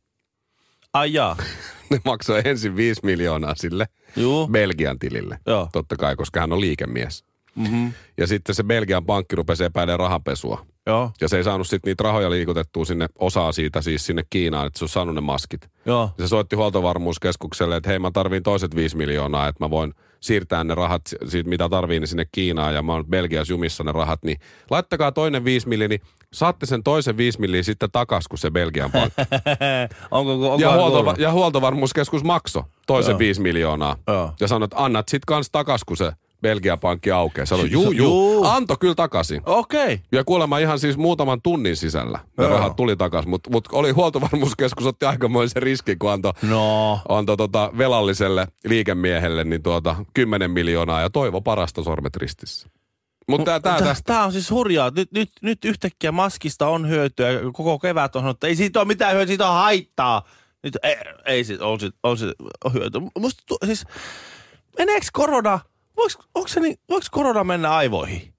Ajaa. 0.93 1.37
Ne 1.91 2.01
maksoi 2.05 2.43
ensin 2.45 2.77
5 2.77 3.01
miljoonaa 3.05 3.55
sille 3.57 3.87
Juu. 4.17 4.49
Belgian 4.49 4.99
tilille. 4.99 5.39
Joo. 5.47 5.69
Totta 5.73 5.97
kai, 5.97 6.17
koska 6.17 6.41
hän 6.41 6.53
on 6.53 6.61
liikemies. 6.61 7.25
Mm-hmm. 7.55 7.93
Ja 8.19 8.27
sitten 8.27 8.55
se 8.55 8.63
Belgian 8.63 9.07
pankki 9.07 9.37
rupesi 9.37 9.65
epäilemään 9.65 9.99
rahanpesua. 9.99 10.67
Joo. 10.87 11.11
Ja 11.21 11.29
se 11.29 11.37
ei 11.37 11.45
saanut 11.45 11.67
sitten 11.67 11.91
niitä 11.91 12.05
rahoja 12.05 12.31
liikutettua 12.31 12.85
sinne, 12.85 13.09
osaa 13.19 13.53
siitä 13.53 13.83
siis 13.83 14.07
sinne 14.07 14.23
Kiinaan, 14.31 14.67
että 14.67 14.79
se 14.79 14.85
on 14.85 14.89
saanut 14.89 15.15
ne 15.15 15.21
maskit. 15.21 15.71
Joo. 15.87 16.11
Ja 16.19 16.25
se 16.25 16.29
soitti 16.29 16.57
huoltovarmuuskeskukselle, 16.57 17.77
että 17.77 17.91
hei 17.91 17.99
mä 17.99 18.11
tarviin 18.11 18.43
toiset 18.43 18.77
5 18.77 18.97
miljoonaa, 18.97 19.49
että 19.49 19.65
mä 19.65 19.71
voin 19.71 19.95
siirtää 20.21 20.65
ne 20.65 20.75
rahat 20.75 21.03
siitä, 21.29 21.49
mitä 21.49 21.69
tarviin, 21.69 22.01
niin 22.01 22.09
sinne 22.09 22.27
Kiinaan 22.33 22.75
ja 22.75 22.83
mä 22.83 22.93
oon 22.93 23.07
Belgiassa 23.07 23.53
jumissa 23.53 23.85
ne 23.85 23.93
rahat, 23.93 24.23
niin 24.25 24.41
laittakaa 24.71 25.13
toinen 25.13 25.45
5 25.45 25.69
miljoonaa, 25.69 25.99
niin 25.99 26.03
saatte 26.33 26.67
sen 26.67 26.83
toisen 26.83 27.17
5 27.17 27.41
miljoonaa 27.41 27.63
sitten 27.65 27.91
takas, 27.93 28.29
kun 28.29 28.39
se 28.39 28.51
Belgian 28.51 28.93
pankki. 28.93 29.23
onko, 30.11 30.33
onko, 30.33 30.57
ja, 30.59 30.73
huoltova- 30.73 31.15
ja 31.19 31.33
huoltovarmuuskeskus 31.33 32.25
maksoi 32.25 32.63
toisen 32.87 33.13
Joo. 33.13 33.19
5 33.19 33.41
miljoonaa. 33.41 33.97
Joo. 34.07 34.33
Ja 34.41 34.49
sanoi, 34.49 34.65
että 34.65 34.85
annat 34.85 35.09
sit 35.09 35.25
kans 35.25 35.51
takas, 35.53 35.85
kun 35.85 35.97
se 35.97 36.13
Belgian 36.43 36.79
pankki 36.81 37.11
aukeaa. 37.11 37.47
Sanoi, 37.47 37.71
juu, 37.71 37.83
Juu. 37.83 37.93
juu, 37.93 38.45
anto 38.45 38.77
kyllä 38.77 38.95
takaisin. 38.95 39.43
Okei. 39.47 39.83
Okay. 39.85 39.99
Ja 40.13 40.25
kuulemma 40.25 40.59
ihan 40.59 40.79
siis 40.79 40.97
muutaman 40.97 41.43
tunnin 41.43 41.77
sisällä 41.77 42.19
ne 42.39 42.45
Joo. 42.45 42.53
rahat 42.57 42.77
tuli 42.77 42.97
takaisin, 42.97 43.31
mutta 43.31 43.51
mut 43.51 43.69
oli 43.73 43.91
huoltovarmuuskeskus 43.91 44.87
otti 44.87 45.07
aikamoisen 45.07 45.63
riskin, 45.63 45.99
kun 45.99 46.11
antoi 46.11 46.33
No. 46.43 47.01
antoi 47.09 47.37
tota 47.37 47.71
velalliselle 47.79 48.47
liikemiehelle 48.65 49.45
niin 49.45 49.63
tuota 49.63 49.97
10 50.15 50.51
miljoonaa 50.51 51.01
ja 51.01 51.11
toivo 51.11 51.41
parasta 51.41 51.83
sormet 51.83 52.17
ristissä. 52.17 52.69
Mutta 53.29 53.61
tää, 53.61 53.79
tää. 53.79 53.95
Tää 54.05 54.25
on 54.25 54.33
siis 54.33 54.51
hurjaa. 54.51 54.91
Nyt, 54.97 55.13
nyt, 55.13 55.31
nyt 55.43 55.65
yhtäkkiä 55.65 56.13
maskista 56.13 56.69
on 56.69 56.89
hyötyä. 56.89 57.29
Koko 57.53 57.79
kevät 57.79 58.17
on 58.17 58.21
sanonut, 58.21 58.37
että 58.37 58.47
ei 58.47 58.57
siitä 58.57 58.81
ole 58.81 58.87
mitään 58.87 59.15
hyötyä, 59.15 59.27
siitä 59.27 59.49
on 59.49 59.55
haittaa. 59.55 60.29
Nyt 60.63 60.79
ei, 60.83 60.97
ei 61.27 61.45
sit, 61.45 61.61
on, 61.61 61.81
sit, 61.81 61.95
on, 62.03 62.19
sit, 62.19 62.31
on 62.65 62.73
hyötyä. 62.73 63.01
Musta 63.19 63.43
tu, 63.47 63.59
siis, 63.67 63.85
meneekö 64.79 65.07
korona, 65.13 65.61
voiko, 65.97 66.49
se 66.49 66.61
niin, 66.61 66.77
voiko 66.89 67.07
korona 67.11 67.45
mennä 67.45 67.71
aivoihin? 67.71 68.35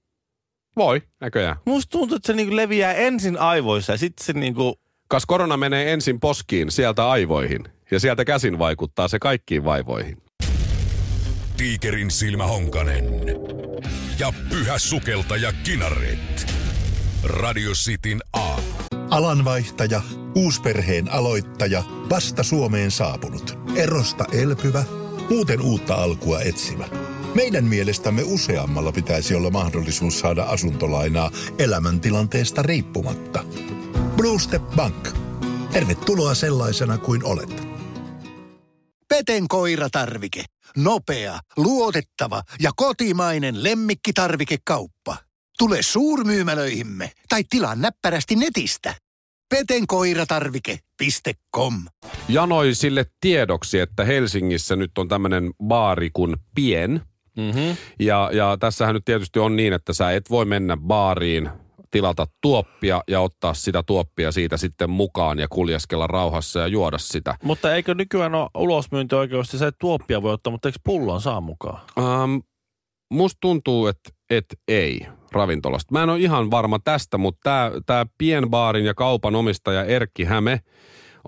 Voi, 0.76 1.02
näköjään. 1.20 1.56
Musta 1.64 1.90
tuntuu, 1.90 2.16
että 2.16 2.26
se 2.26 2.32
niinku 2.32 2.56
leviää 2.56 2.92
ensin 2.92 3.38
aivoissa 3.38 3.92
ja 3.92 3.98
sitten 3.98 4.26
se 4.26 4.32
niinku, 4.32 4.82
Kas 5.12 5.26
korona 5.26 5.56
menee 5.56 5.92
ensin 5.92 6.20
poskiin, 6.20 6.70
sieltä 6.70 7.10
aivoihin. 7.10 7.64
Ja 7.90 8.00
sieltä 8.00 8.24
käsin 8.24 8.58
vaikuttaa 8.58 9.08
se 9.08 9.18
kaikkiin 9.18 9.64
vaivoihin. 9.64 10.22
Tiikerin 11.56 12.10
silmä 12.10 12.46
Honkanen. 12.46 13.04
Ja 14.18 14.32
pyhä 14.48 14.78
sukeltaja 14.78 15.52
Kinaret. 15.52 16.52
Radio 17.24 17.72
Cityn 17.72 18.20
aamu. 18.32 18.62
Alanvaihtaja, 19.10 20.02
uusperheen 20.34 21.12
aloittaja, 21.12 21.82
vasta 22.10 22.42
Suomeen 22.42 22.90
saapunut, 22.90 23.58
erosta 23.76 24.24
elpyvä, 24.32 24.84
muuten 25.30 25.60
uutta 25.60 25.94
alkua 25.94 26.40
etsimä. 26.40 26.88
Meidän 27.34 27.64
mielestämme 27.64 28.22
useammalla 28.22 28.92
pitäisi 28.92 29.34
olla 29.34 29.50
mahdollisuus 29.50 30.20
saada 30.20 30.42
asuntolainaa 30.42 31.30
elämäntilanteesta 31.58 32.62
riippumatta. 32.62 33.44
Blue 34.16 34.38
Step 34.38 34.62
Bank. 34.76 35.08
Tervetuloa 35.72 36.34
sellaisena 36.34 36.98
kuin 36.98 37.24
olet. 37.24 37.62
Peten 39.08 39.48
koiratarvike. 39.48 40.44
Nopea, 40.76 41.38
luotettava 41.56 42.42
ja 42.60 42.70
kotimainen 42.76 43.62
lemmikkitarvikekauppa. 43.62 45.16
Tule 45.58 45.82
suurmyymälöihimme 45.82 47.10
tai 47.28 47.44
tilaa 47.50 47.74
näppärästi 47.74 48.36
netistä. 48.36 48.94
petenkoiratarvike.com 49.48 51.74
Janoi 52.28 52.74
sille 52.74 53.06
tiedoksi, 53.20 53.78
että 53.78 54.04
Helsingissä 54.04 54.76
nyt 54.76 54.98
on 54.98 55.08
tämmöinen 55.08 55.50
baari 55.64 56.10
kuin 56.12 56.36
Pien. 56.54 57.02
mm-hmm. 57.36 57.76
Ja, 58.00 58.30
ja 58.32 58.56
tässähän 58.60 58.94
nyt 58.94 59.04
tietysti 59.04 59.38
on 59.38 59.56
niin, 59.56 59.72
että 59.72 59.92
sä 59.92 60.12
et 60.12 60.30
voi 60.30 60.44
mennä 60.44 60.76
baariin, 60.76 61.50
tilata 61.92 62.26
tuoppia 62.40 63.02
ja 63.08 63.20
ottaa 63.20 63.54
sitä 63.54 63.82
tuoppia 63.82 64.32
siitä 64.32 64.56
sitten 64.56 64.90
mukaan 64.90 65.38
ja 65.38 65.46
kuljeskella 65.48 66.06
rauhassa 66.06 66.60
ja 66.60 66.66
juoda 66.66 66.98
sitä. 66.98 67.36
Mutta 67.42 67.74
eikö 67.74 67.94
nykyään 67.94 68.34
ole 68.34 68.50
ulosmyyntioikeus, 68.54 69.46
että 69.46 69.58
se 69.58 69.72
tuoppia 69.80 70.22
voi 70.22 70.32
ottaa, 70.32 70.50
mutta 70.50 70.68
eikö 70.68 70.78
pullon 70.84 71.20
saa 71.20 71.40
mukaan? 71.40 71.80
Ähm, 71.98 72.36
musta 73.10 73.38
tuntuu, 73.40 73.86
että 73.86 74.10
et 74.30 74.46
ei 74.68 75.06
ravintolasta. 75.32 75.92
Mä 75.92 76.02
en 76.02 76.10
ole 76.10 76.18
ihan 76.18 76.50
varma 76.50 76.78
tästä, 76.78 77.18
mutta 77.18 77.40
tämä 77.42 77.70
tää 77.86 78.06
pienbaarin 78.18 78.84
ja 78.84 78.94
kaupan 78.94 79.34
omistaja 79.34 79.84
Erkki 79.84 80.24
Häme 80.24 80.60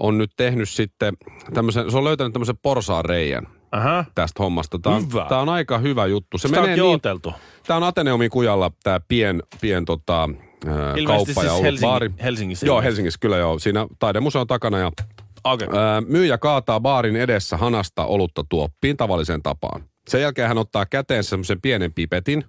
on 0.01 0.19
nyt 0.19 0.31
tehnyt 0.37 0.69
sitten 0.69 1.15
tämmöisen, 1.55 1.91
se 1.91 1.99
on 1.99 2.05
löytänyt 2.05 2.33
tämmöisen 2.33 2.59
porsaan 2.63 3.05
reijän. 3.05 3.47
Aha. 3.73 4.05
tästä 4.15 4.43
hommasta. 4.43 4.79
Tämä 4.79 4.97
on, 4.97 5.03
Hyvä. 5.09 5.27
tää 5.29 5.41
on 5.41 5.49
aika 5.49 5.79
hyvä 5.79 6.07
juttu. 6.07 6.39
Se 6.39 6.49
Sitä 6.49 6.61
menee 6.61 6.77
niin. 6.77 7.01
Tämä 7.67 7.77
on 7.77 7.83
Ateneumin 7.83 8.31
kujalla 8.31 8.71
tämä 8.83 9.01
pien, 9.09 9.43
pien 9.61 9.85
tota, 9.85 10.31
Ilmeisesti 10.97 11.05
kauppa 11.35 11.45
ja 11.45 11.51
siis 11.57 11.67
olutbaari. 11.69 12.09
Helsingin- 12.09 12.23
Helsingissä 12.23 12.67
Joo. 12.67 12.83
Helsingissä 12.83 13.19
kyllä 13.21 13.37
joo. 13.37 13.59
Siinä 13.59 13.87
taidemuseon 13.99 14.47
takana 14.47 14.79
ja 14.79 14.93
Okei. 15.45 15.69
ää, 15.79 16.01
myyjä 16.01 16.39
kaataa 16.39 16.81
baarin 16.81 17.17
edessä 17.17 17.57
hanasta 17.57 18.05
olutta 18.05 18.45
tuoppiin 18.49 18.97
tavalliseen 18.97 19.43
tapaan. 19.43 19.85
Sen 20.09 20.21
jälkeen 20.21 20.49
hän 20.49 20.59
ottaa 20.59 20.87
käteen 20.87 21.25
semmoisen 21.25 21.61
pienen 21.61 21.93
pipetin 21.95 22.45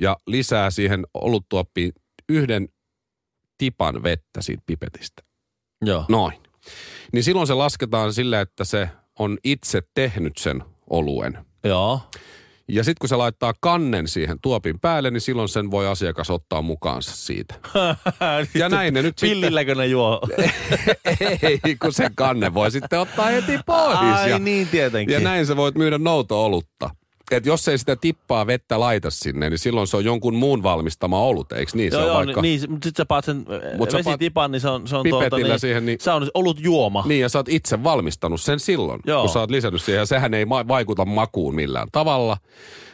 ja 0.00 0.16
lisää 0.26 0.70
siihen 0.70 1.06
oluttuoppiin 1.14 1.92
yhden 2.28 2.68
tipan 3.58 4.02
vettä 4.02 4.42
siitä 4.42 4.62
pipetistä. 4.66 5.22
Joo. 5.84 6.04
Noin. 6.08 6.32
Niin 7.12 7.24
silloin 7.24 7.46
se 7.46 7.54
lasketaan 7.54 8.12
sille, 8.14 8.40
että 8.40 8.64
se 8.64 8.88
on 9.18 9.38
itse 9.44 9.82
tehnyt 9.94 10.32
sen 10.36 10.62
oluen. 10.90 11.38
Joo. 11.64 12.00
Ja 12.68 12.84
sitten 12.84 13.00
kun 13.00 13.08
se 13.08 13.16
laittaa 13.16 13.52
kannen 13.60 14.08
siihen 14.08 14.38
tuopin 14.42 14.80
päälle, 14.80 15.10
niin 15.10 15.20
silloin 15.20 15.48
sen 15.48 15.70
voi 15.70 15.86
asiakas 15.88 16.30
ottaa 16.30 16.62
mukaansa 16.62 17.16
siitä. 17.16 17.54
Ja 18.54 18.68
näin 18.68 18.94
ne 18.94 19.02
nyt 19.02 19.18
sitten... 19.18 19.28
Pillilläkö 19.28 19.74
ne 19.74 19.86
juo? 19.86 20.20
Ei, 21.42 21.76
kun 21.82 21.92
sen 21.92 22.14
kanne 22.14 22.54
voi 22.54 22.70
sitten 22.70 22.98
ottaa 22.98 23.26
heti 23.26 23.58
pois. 23.66 23.98
Ai 23.98 24.30
ja, 24.30 24.38
niin 24.38 24.68
tietenkin. 24.68 25.12
ja 25.14 25.20
näin 25.20 25.46
sä 25.46 25.56
voit 25.56 25.74
myydä 25.74 25.98
nouto-olutta. 25.98 26.90
Et 27.36 27.46
jos 27.46 27.68
ei 27.68 27.78
sitä 27.78 27.96
tippaa 27.96 28.46
vettä 28.46 28.80
laita 28.80 29.10
sinne, 29.10 29.50
niin 29.50 29.58
silloin 29.58 29.86
se 29.86 29.96
on 29.96 30.04
jonkun 30.04 30.34
muun 30.34 30.62
valmistama 30.62 31.22
olut, 31.22 31.52
eikö 31.52 31.72
niin? 31.74 31.92
Joo, 31.92 32.00
se 32.00 32.04
on 32.04 32.08
joo, 32.08 32.16
vaikka... 32.16 32.42
niin, 32.42 32.70
mutta 32.70 32.86
sitten 32.86 33.02
sä 33.02 33.06
paat 33.06 33.24
sen 33.24 33.36
Mut 33.36 33.78
Mut 33.78 33.90
sä 33.90 33.98
vesitipan, 33.98 34.50
niin 34.50 34.60
se 34.60 34.68
on, 34.68 34.88
se 34.88 34.96
on 34.96 35.08
tuota, 35.08 35.36
niin, 35.36 35.60
siihen, 35.60 35.86
niin- 35.86 36.00
se 36.00 36.10
on 36.10 36.28
ollut 36.34 36.60
juoma. 36.60 37.04
Niin, 37.06 37.20
ja 37.20 37.28
sä 37.28 37.38
oot 37.38 37.48
itse 37.48 37.84
valmistanut 37.84 38.40
sen 38.40 38.60
silloin, 38.60 39.00
Joo. 39.06 39.20
kun 39.20 39.30
sä 39.30 39.40
oot 39.40 39.50
lisännyt 39.50 39.82
siihen. 39.82 39.98
Ja 39.98 40.06
sehän 40.06 40.34
ei 40.34 40.44
ma- 40.44 40.68
vaikuta 40.68 41.04
makuun 41.04 41.54
millään 41.54 41.88
tavalla, 41.92 42.36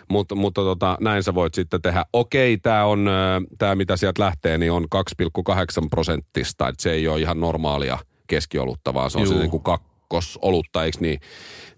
mutta, 0.09 0.35
mutta 0.35 0.61
tota, 0.61 0.97
näin 1.00 1.23
sä 1.23 1.35
voit 1.35 1.54
sitten 1.54 1.83
tehdä. 1.83 2.04
Okei, 2.12 2.59
tämä 2.59 2.85
on, 2.85 3.11
tämä 3.59 3.75
mitä 3.75 3.97
sieltä 3.97 4.23
lähtee, 4.23 4.59
niin 4.59 4.73
on 4.73 4.87
2,8 5.23 5.88
prosenttista, 5.90 6.68
että 6.68 6.83
se 6.83 6.92
ei 6.92 7.09
ole 7.09 7.21
ihan 7.21 7.40
normaalia 7.40 7.99
keskiolutta, 8.26 8.95
vaan 8.95 9.11
se 9.11 9.18
on 9.18 9.25
Juu. 9.25 9.33
se 9.33 9.38
niin 9.38 9.50
kuin 9.50 9.62
kakkosolutta, 10.09 10.85
eikö 10.85 10.99
niin, 11.00 11.21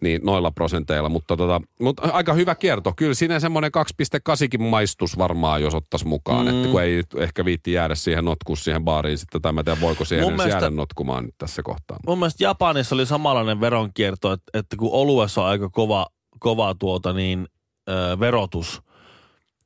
niin 0.01 0.21
noilla 0.25 0.51
prosenteilla. 0.51 1.09
Mutta, 1.09 1.37
tota, 1.37 1.61
mutta 1.81 2.03
aika 2.13 2.33
hyvä 2.33 2.55
kierto. 2.55 2.93
Kyllä 2.97 3.15
siinä 3.15 3.41
semmoinen 3.41 3.71
2,8kin 3.77 4.63
maistus 4.63 5.19
varmaan, 5.19 5.63
jos 5.63 5.75
ottaisi 5.75 6.07
mukaan. 6.07 6.47
Mm. 6.47 6.49
Että 6.57 6.69
kun 6.73 6.83
ei 6.83 7.03
ehkä 7.17 7.45
viitti 7.45 7.73
jäädä 7.73 7.95
siihen 7.95 8.25
notkuun 8.25 8.57
siihen 8.57 8.85
baariin 8.85 9.19
sitten, 9.19 9.43
tai 9.43 9.53
mä 9.53 9.63
tiedän, 9.65 9.81
voiko 9.81 10.05
siihen 10.05 10.25
Mun 10.27 10.33
edes 10.33 10.39
mielestä- 10.45 10.65
jäädä 10.65 10.77
notkumaan 10.77 11.25
nyt 11.25 11.35
tässä 11.39 11.63
kohtaa. 11.63 11.97
Mun 12.07 12.19
mielestä 12.19 12.45
Japanissa 12.45 12.95
oli 12.95 13.07
samanlainen 13.07 13.61
veronkierto, 13.61 14.33
että, 14.33 14.59
että 14.59 14.77
kun 14.77 14.91
oluessa 14.93 15.43
on 15.43 15.49
aika 15.49 15.71
kova, 15.71 16.07
kova 16.39 16.75
tuota 16.75 17.13
niin, 17.13 17.47
ö, 17.89 18.21
verotus, 18.21 18.83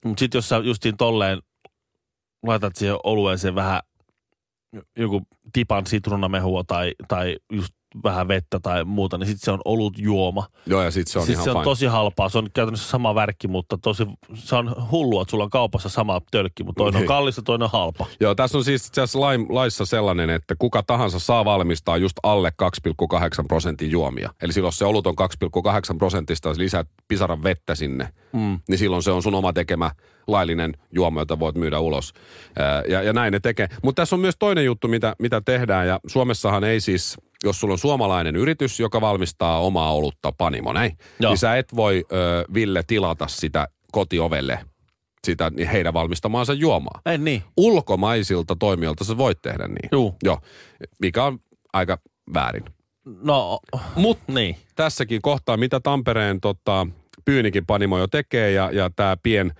mutta 0.04 0.20
sitten 0.20 0.38
jos 0.38 0.48
sä 0.48 0.56
justiin 0.56 0.96
tolleen 0.96 1.38
laitat 2.46 2.76
siihen 2.76 2.96
olueeseen 3.04 3.54
vähän 3.54 3.80
joku 4.98 5.22
tipan 5.52 5.86
sitruunamehua 5.86 6.64
tai, 6.66 6.92
tai 7.08 7.36
just 7.52 7.72
vähän 8.04 8.28
vettä 8.28 8.60
tai 8.60 8.84
muuta, 8.84 9.18
niin 9.18 9.26
sitten 9.26 9.44
se 9.44 9.50
on 9.50 9.60
olut 9.64 9.98
juoma. 9.98 10.46
Joo, 10.66 10.82
ja 10.82 10.90
sitten 10.90 11.12
se 11.12 11.18
on 11.18 11.22
Sitten 11.26 11.34
ihan 11.34 11.44
se 11.44 11.50
on 11.50 11.56
fine. 11.56 11.64
tosi 11.64 11.86
halpaa. 11.86 12.28
Se 12.28 12.38
on 12.38 12.48
käytännössä 12.54 12.88
sama 12.88 13.14
värkki, 13.14 13.48
mutta 13.48 13.78
tosi, 13.78 14.06
se 14.34 14.56
on 14.56 14.74
hullua, 14.90 15.22
että 15.22 15.30
sulla 15.30 15.44
on 15.44 15.50
kaupassa 15.50 15.88
sama 15.88 16.20
tölkki, 16.30 16.64
mutta 16.64 16.78
toinen 16.78 16.96
on 16.96 17.00
Niin. 17.00 17.08
kallis 17.08 17.36
ja 17.36 17.42
toinen 17.42 17.64
on 17.64 17.70
halpa. 17.72 18.06
Joo, 18.20 18.34
tässä 18.34 18.58
on 18.58 18.64
siis 18.64 18.86
itse 18.86 19.00
asiassa 19.00 19.20
lain, 19.20 19.46
laissa 19.48 19.84
sellainen, 19.84 20.30
että 20.30 20.54
kuka 20.58 20.82
tahansa 20.86 21.18
saa 21.18 21.44
valmistaa 21.44 21.96
just 21.96 22.16
alle 22.22 22.52
2,8 22.62 23.44
prosentin 23.48 23.90
juomia. 23.90 24.30
Eli 24.42 24.52
silloin 24.52 24.72
se 24.72 24.84
olut 24.84 25.06
on 25.06 25.14
2,8 25.92 25.98
prosentista, 25.98 26.48
jos 26.48 26.58
lisäät 26.58 26.88
pisaran 27.08 27.42
vettä 27.42 27.74
sinne, 27.74 28.08
mm. 28.32 28.60
niin 28.68 28.78
silloin 28.78 29.02
se 29.02 29.10
on 29.10 29.22
sun 29.22 29.34
oma 29.34 29.52
tekemä 29.52 29.90
laillinen 30.26 30.74
juoma, 30.92 31.20
jota 31.20 31.38
voit 31.38 31.56
myydä 31.56 31.78
ulos. 31.78 32.12
Ja, 32.88 33.02
ja 33.02 33.12
näin 33.12 33.32
ne 33.32 33.40
tekee. 33.40 33.68
Mutta 33.82 34.02
tässä 34.02 34.16
on 34.16 34.20
myös 34.20 34.34
toinen 34.38 34.64
juttu, 34.64 34.88
mitä, 34.88 35.16
mitä 35.18 35.40
tehdään, 35.44 35.86
ja 35.86 36.00
Suomessahan 36.06 36.64
ei 36.64 36.80
siis, 36.80 37.16
jos 37.44 37.60
sulla 37.60 37.74
on 37.74 37.78
suomalainen 37.78 38.36
yritys, 38.36 38.80
joka 38.80 39.00
valmistaa 39.00 39.60
omaa 39.60 39.94
olutta 39.94 40.32
panimo, 40.38 40.72
näin, 40.72 40.98
Joo. 41.20 41.30
niin 41.32 41.38
sä 41.38 41.56
et 41.56 41.76
voi, 41.76 42.04
ö, 42.12 42.44
Ville, 42.54 42.82
tilata 42.86 43.26
sitä 43.28 43.68
kotiovelle, 43.92 44.58
sitä 45.26 45.50
niin 45.50 45.68
heidän 45.68 45.94
valmistamaansa 45.94 46.52
juomaa 46.52 47.00
Ei 47.06 47.18
niin. 47.18 47.42
ulkomaisilta 47.56 48.56
toimijoilta 48.56 49.04
sä 49.04 49.16
voit 49.16 49.42
tehdä 49.42 49.68
niin. 49.68 49.88
Juu. 49.92 50.16
Joo, 50.22 50.40
mikä 51.00 51.24
on 51.24 51.38
aika 51.72 51.98
väärin. 52.34 52.64
No, 53.22 53.58
Mut 53.96 54.18
niin. 54.28 54.56
tässäkin 54.76 55.22
kohtaa, 55.22 55.56
mitä 55.56 55.80
Tampereen 55.80 56.40
tota, 56.40 56.86
Pyynikin 57.24 57.66
panimo 57.66 57.98
jo 57.98 58.06
tekee 58.06 58.50
ja, 58.50 58.70
ja 58.72 58.90
tämä 58.96 59.16
pien, 59.22 59.52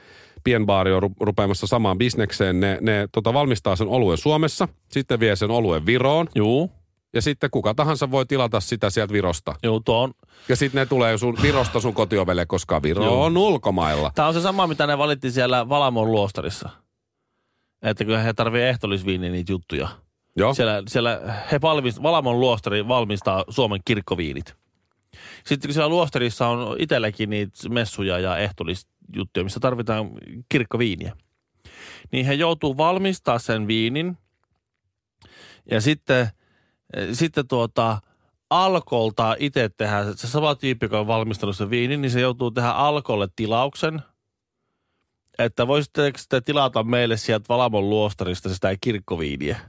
pienbaari 0.44 0.92
on 0.92 1.02
ru- 1.02 1.14
rupeamassa 1.20 1.66
samaan 1.66 1.98
bisnekseen, 1.98 2.60
ne, 2.60 2.78
ne 2.80 3.08
tota, 3.12 3.32
valmistaa 3.32 3.76
sen 3.76 3.88
oluen 3.88 4.18
Suomessa, 4.18 4.68
sitten 4.88 5.20
vie 5.20 5.36
sen 5.36 5.50
oluen 5.50 5.86
Viroon 5.86 6.28
Juu. 6.34 6.70
Ja 7.14 7.22
sitten 7.22 7.50
kuka 7.50 7.74
tahansa 7.74 8.10
voi 8.10 8.26
tilata 8.26 8.60
sitä 8.60 8.90
sieltä 8.90 9.12
Virosta. 9.12 9.54
Juu, 9.62 9.80
tuo 9.80 10.02
on, 10.02 10.14
Ja 10.48 10.56
sitten 10.56 10.78
ne 10.78 10.86
tulee 10.86 11.18
sun 11.18 11.36
Virosta 11.42 11.80
sun 11.80 11.94
kotiovelle, 11.94 12.46
koska 12.46 12.82
Viro 12.82 13.04
Joo. 13.04 13.24
on 13.24 13.36
ulkomailla. 13.36 14.12
Tämä 14.14 14.28
on 14.28 14.34
se 14.34 14.40
sama, 14.40 14.66
mitä 14.66 14.86
ne 14.86 14.98
valitti 14.98 15.30
siellä 15.30 15.68
Valamon 15.68 16.12
luostarissa. 16.12 16.68
Että 17.82 18.04
kun 18.04 18.18
he 18.18 18.32
tarvii 18.32 18.62
ehtolisviiniä 18.62 19.30
niitä 19.30 19.52
juttuja. 19.52 19.88
Joo, 20.36 20.54
Siellä, 20.54 20.82
siellä 20.88 21.20
he 21.52 21.60
valmist, 21.60 22.02
Valamon 22.02 22.40
luostari 22.40 22.88
valmistaa 22.88 23.44
Suomen 23.48 23.80
kirkkoviinit. 23.84 24.54
Sitten 25.46 25.68
kun 25.68 25.74
siellä 25.74 25.88
luostarissa 25.88 26.48
on 26.48 26.76
itselläkin 26.78 27.30
niitä 27.30 27.68
messuja 27.68 28.18
ja 28.18 28.38
ehtolisjuttuja, 28.38 29.44
missä 29.44 29.60
tarvitaan 29.60 30.10
kirkkoviiniä, 30.48 31.16
niin 32.12 32.26
he 32.26 32.34
joutuu 32.34 32.76
valmistaa 32.76 33.38
sen 33.38 33.66
viinin 33.66 34.18
ja 35.70 35.80
sitten, 35.80 36.28
sitten 37.12 37.48
tuota, 37.48 37.98
Alkolta 38.50 39.36
itse 39.38 39.70
tehdä, 39.76 40.04
se 40.16 40.26
sama 40.26 40.54
tyyppi, 40.54 40.84
joka 40.84 41.00
on 41.00 41.06
valmistanut 41.06 41.56
sen 41.56 41.70
viinin, 41.70 42.02
niin 42.02 42.10
se 42.10 42.20
joutuu 42.20 42.50
tehdä 42.50 42.70
Alkolle 42.70 43.28
tilauksen, 43.36 44.02
että 45.38 45.66
voisitteko 45.66 46.18
te 46.28 46.40
tilata 46.40 46.82
meille 46.82 47.16
sieltä 47.16 47.44
Valamon 47.48 47.90
luostarista 47.90 48.54
sitä 48.54 48.76
kirkkoviiniä. 48.80 49.60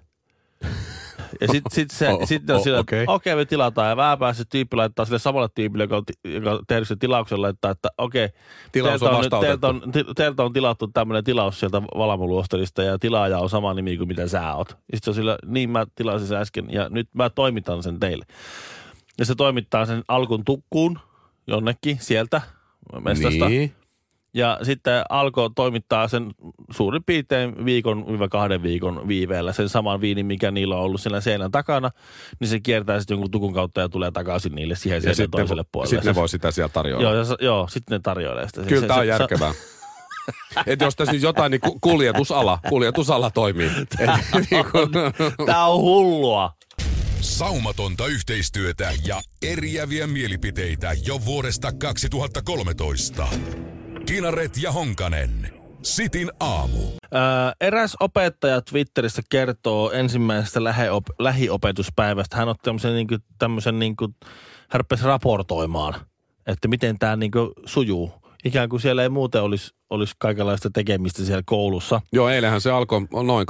Ja 1.42 1.48
sitten 1.48 1.72
sit 1.72 1.92
se, 1.92 2.10
Oh, 2.10 2.28
sit 2.28 2.50
on 2.50 2.56
oh, 2.56 2.64
sillä, 2.64 2.80
okei. 2.80 3.00
että 3.00 3.12
okei 3.12 3.36
me 3.36 3.46
tilataan 3.46 3.90
ja 3.90 3.98
vähän 3.98 4.20
päästä 4.20 4.44
se 4.44 4.50
tyyppi 4.50 4.76
laittaa 4.76 5.06
sille 5.06 5.20
samalle 5.20 5.50
tyypille, 5.56 5.84
joka 5.84 5.98
on, 5.98 6.04
joka 6.24 6.52
on 6.52 6.60
tehnyt 6.68 6.88
sen 6.88 7.00
tilauksen, 7.00 7.42
laittaa, 7.42 7.72
että 7.72 7.90
okei, 7.98 8.30
Tilaus 8.72 9.02
teiltä 9.02 9.10
on 9.10 9.16
on, 9.16 9.22
nyt- 9.24 9.40
teiltä, 9.42 9.68
on, 9.68 9.82
teiltä 10.16 10.44
on 10.44 10.54
tilattu 10.54 10.88
tämmöinen 10.88 11.24
tilaus 11.24 11.60
sieltä 11.60 11.82
Valamoluostarista 11.82 12.84
ja 12.84 13.00
tilaaja 13.00 13.40
on 13.40 13.50
sama 13.50 13.74
nimi 13.74 13.98
kuin 13.98 14.08
mitä 14.08 14.28
sä 14.28 14.54
oot. 14.54 14.70
Ja 14.92 14.98
sitten 14.98 15.12
on 15.12 15.16
sillä, 15.16 15.38
niin 15.46 15.70
mä 15.70 15.86
tilasin 15.96 16.28
sen 16.28 16.38
äsken 16.38 16.66
ja 16.70 16.90
nyt 16.90 17.10
mä 17.14 17.30
toimitan 17.30 17.84
sen 17.84 18.00
teille. 18.00 18.26
Ja 19.20 19.26
se 19.26 19.36
toimittaa 19.36 19.86
sen 19.86 20.04
alkun 20.08 20.46
tukkuun 20.46 21.00
jonnekin 21.48 21.98
sieltä 22.02 22.42
mestasta. 23.04 23.50
niin. 23.50 23.74
Ja 24.36 24.60
sitten 24.64 25.04
alkoi 25.10 25.50
toimittaa 25.56 26.08
sen 26.08 26.32
suurin 26.72 27.04
piirtein 27.04 27.66
viikon 27.66 28.06
kahden 28.30 28.64
viikon 28.64 29.08
viiveellä 29.08 29.54
sen 29.54 29.70
saman 29.70 30.02
viinin, 30.02 30.26
mikä 30.26 30.52
niillä 30.52 30.76
on 30.76 30.82
ollut 30.82 31.02
siellä 31.02 31.22
seinän 31.22 31.52
takana, 31.52 31.92
niin 32.40 32.48
se 32.48 32.60
kiertää 32.60 33.00
sitten 33.00 33.16
jonkun 33.16 33.32
tukun 33.32 33.54
kautta 33.54 33.82
ja 33.82 33.90
tulee 33.90 34.12
takaisin 34.12 34.56
niille 34.56 34.76
siihen 34.76 34.96
Ja 35.04 35.16
sitten 35.16 35.32
toiselle 35.32 35.64
puolelle. 35.72 35.90
sit 35.90 36.04
ne 36.06 36.12
Se- 36.12 36.16
voi 36.16 36.30
sitä 36.30 36.52
sieltä 36.52 36.74
tarjoilla. 36.74 37.10
Joo, 37.10 37.14
ja, 37.20 37.26
joo, 37.42 37.68
sitten 37.68 37.96
ne 37.96 38.00
tarjoilee 38.04 38.48
sitä. 38.48 38.62
Kyllä 38.62 38.82
Se- 38.82 38.88
tämä 38.88 39.00
on 39.00 39.04
se- 39.06 39.10
järkevää. 39.10 39.54
Että 40.68 40.86
jos 40.86 40.96
tässä 40.96 41.14
nyt 41.14 41.22
jotain, 41.22 41.52
niin 41.52 41.62
ku- 41.62 41.78
kuljetusala, 41.82 42.60
kuljetusala 42.70 43.32
toimii. 43.32 43.72
Et, 43.82 43.90
niin 44.52 44.66
kuin, 44.72 44.90
Tää 45.46 45.66
on 45.66 45.82
hullua. 45.82 46.54
Saumatonta 47.22 48.08
yhteistyötä 48.08 48.92
ja 49.08 49.22
eriäviä 49.46 50.08
mielipiteitä 50.08 50.92
jo 51.06 51.26
vuodesta 51.26 51.72
2013. 51.72 53.28
Kinaret 54.06 54.58
ja 54.62 54.72
Honkanen. 54.72 55.54
Sitin 55.82 56.32
aamu. 56.40 56.80
Öö, 56.80 57.22
eräs 57.62 57.96
opettaja 58.00 58.62
Twitterissä 58.62 59.22
kertoo 59.30 59.92
ensimmäisestä 59.92 60.60
lähiop- 60.60 61.16
lähiopetuspäivästä. 61.20 62.38
Hän 62.38 62.50
otti 62.50 62.64
tämmöisen, 62.64 62.94
niin 62.94 63.08
kuin, 63.08 63.20
tämmöisen 63.40 63.80
niin 63.80 63.96
kuin, 63.96 64.16
hän 64.70 64.82
raportoimaan, 65.04 65.94
että 66.48 66.68
miten 66.68 67.00
tämä 67.00 67.16
niin 67.16 67.32
kuin, 67.32 67.50
sujuu. 67.66 68.25
Ikään 68.46 68.70
kuin 68.70 68.80
siellä 68.80 69.04
ei 69.04 69.10
muuten 69.10 69.42
olisi, 69.42 69.72
olisi 69.90 70.14
kaikenlaista 70.20 70.70
tekemistä 70.74 71.24
siellä 71.26 71.44
koulussa. 71.46 72.02
joo, 72.14 72.30
eilähän 72.30 72.62
se 72.62 72.72
alkoi 72.72 73.02
noin 73.24 73.48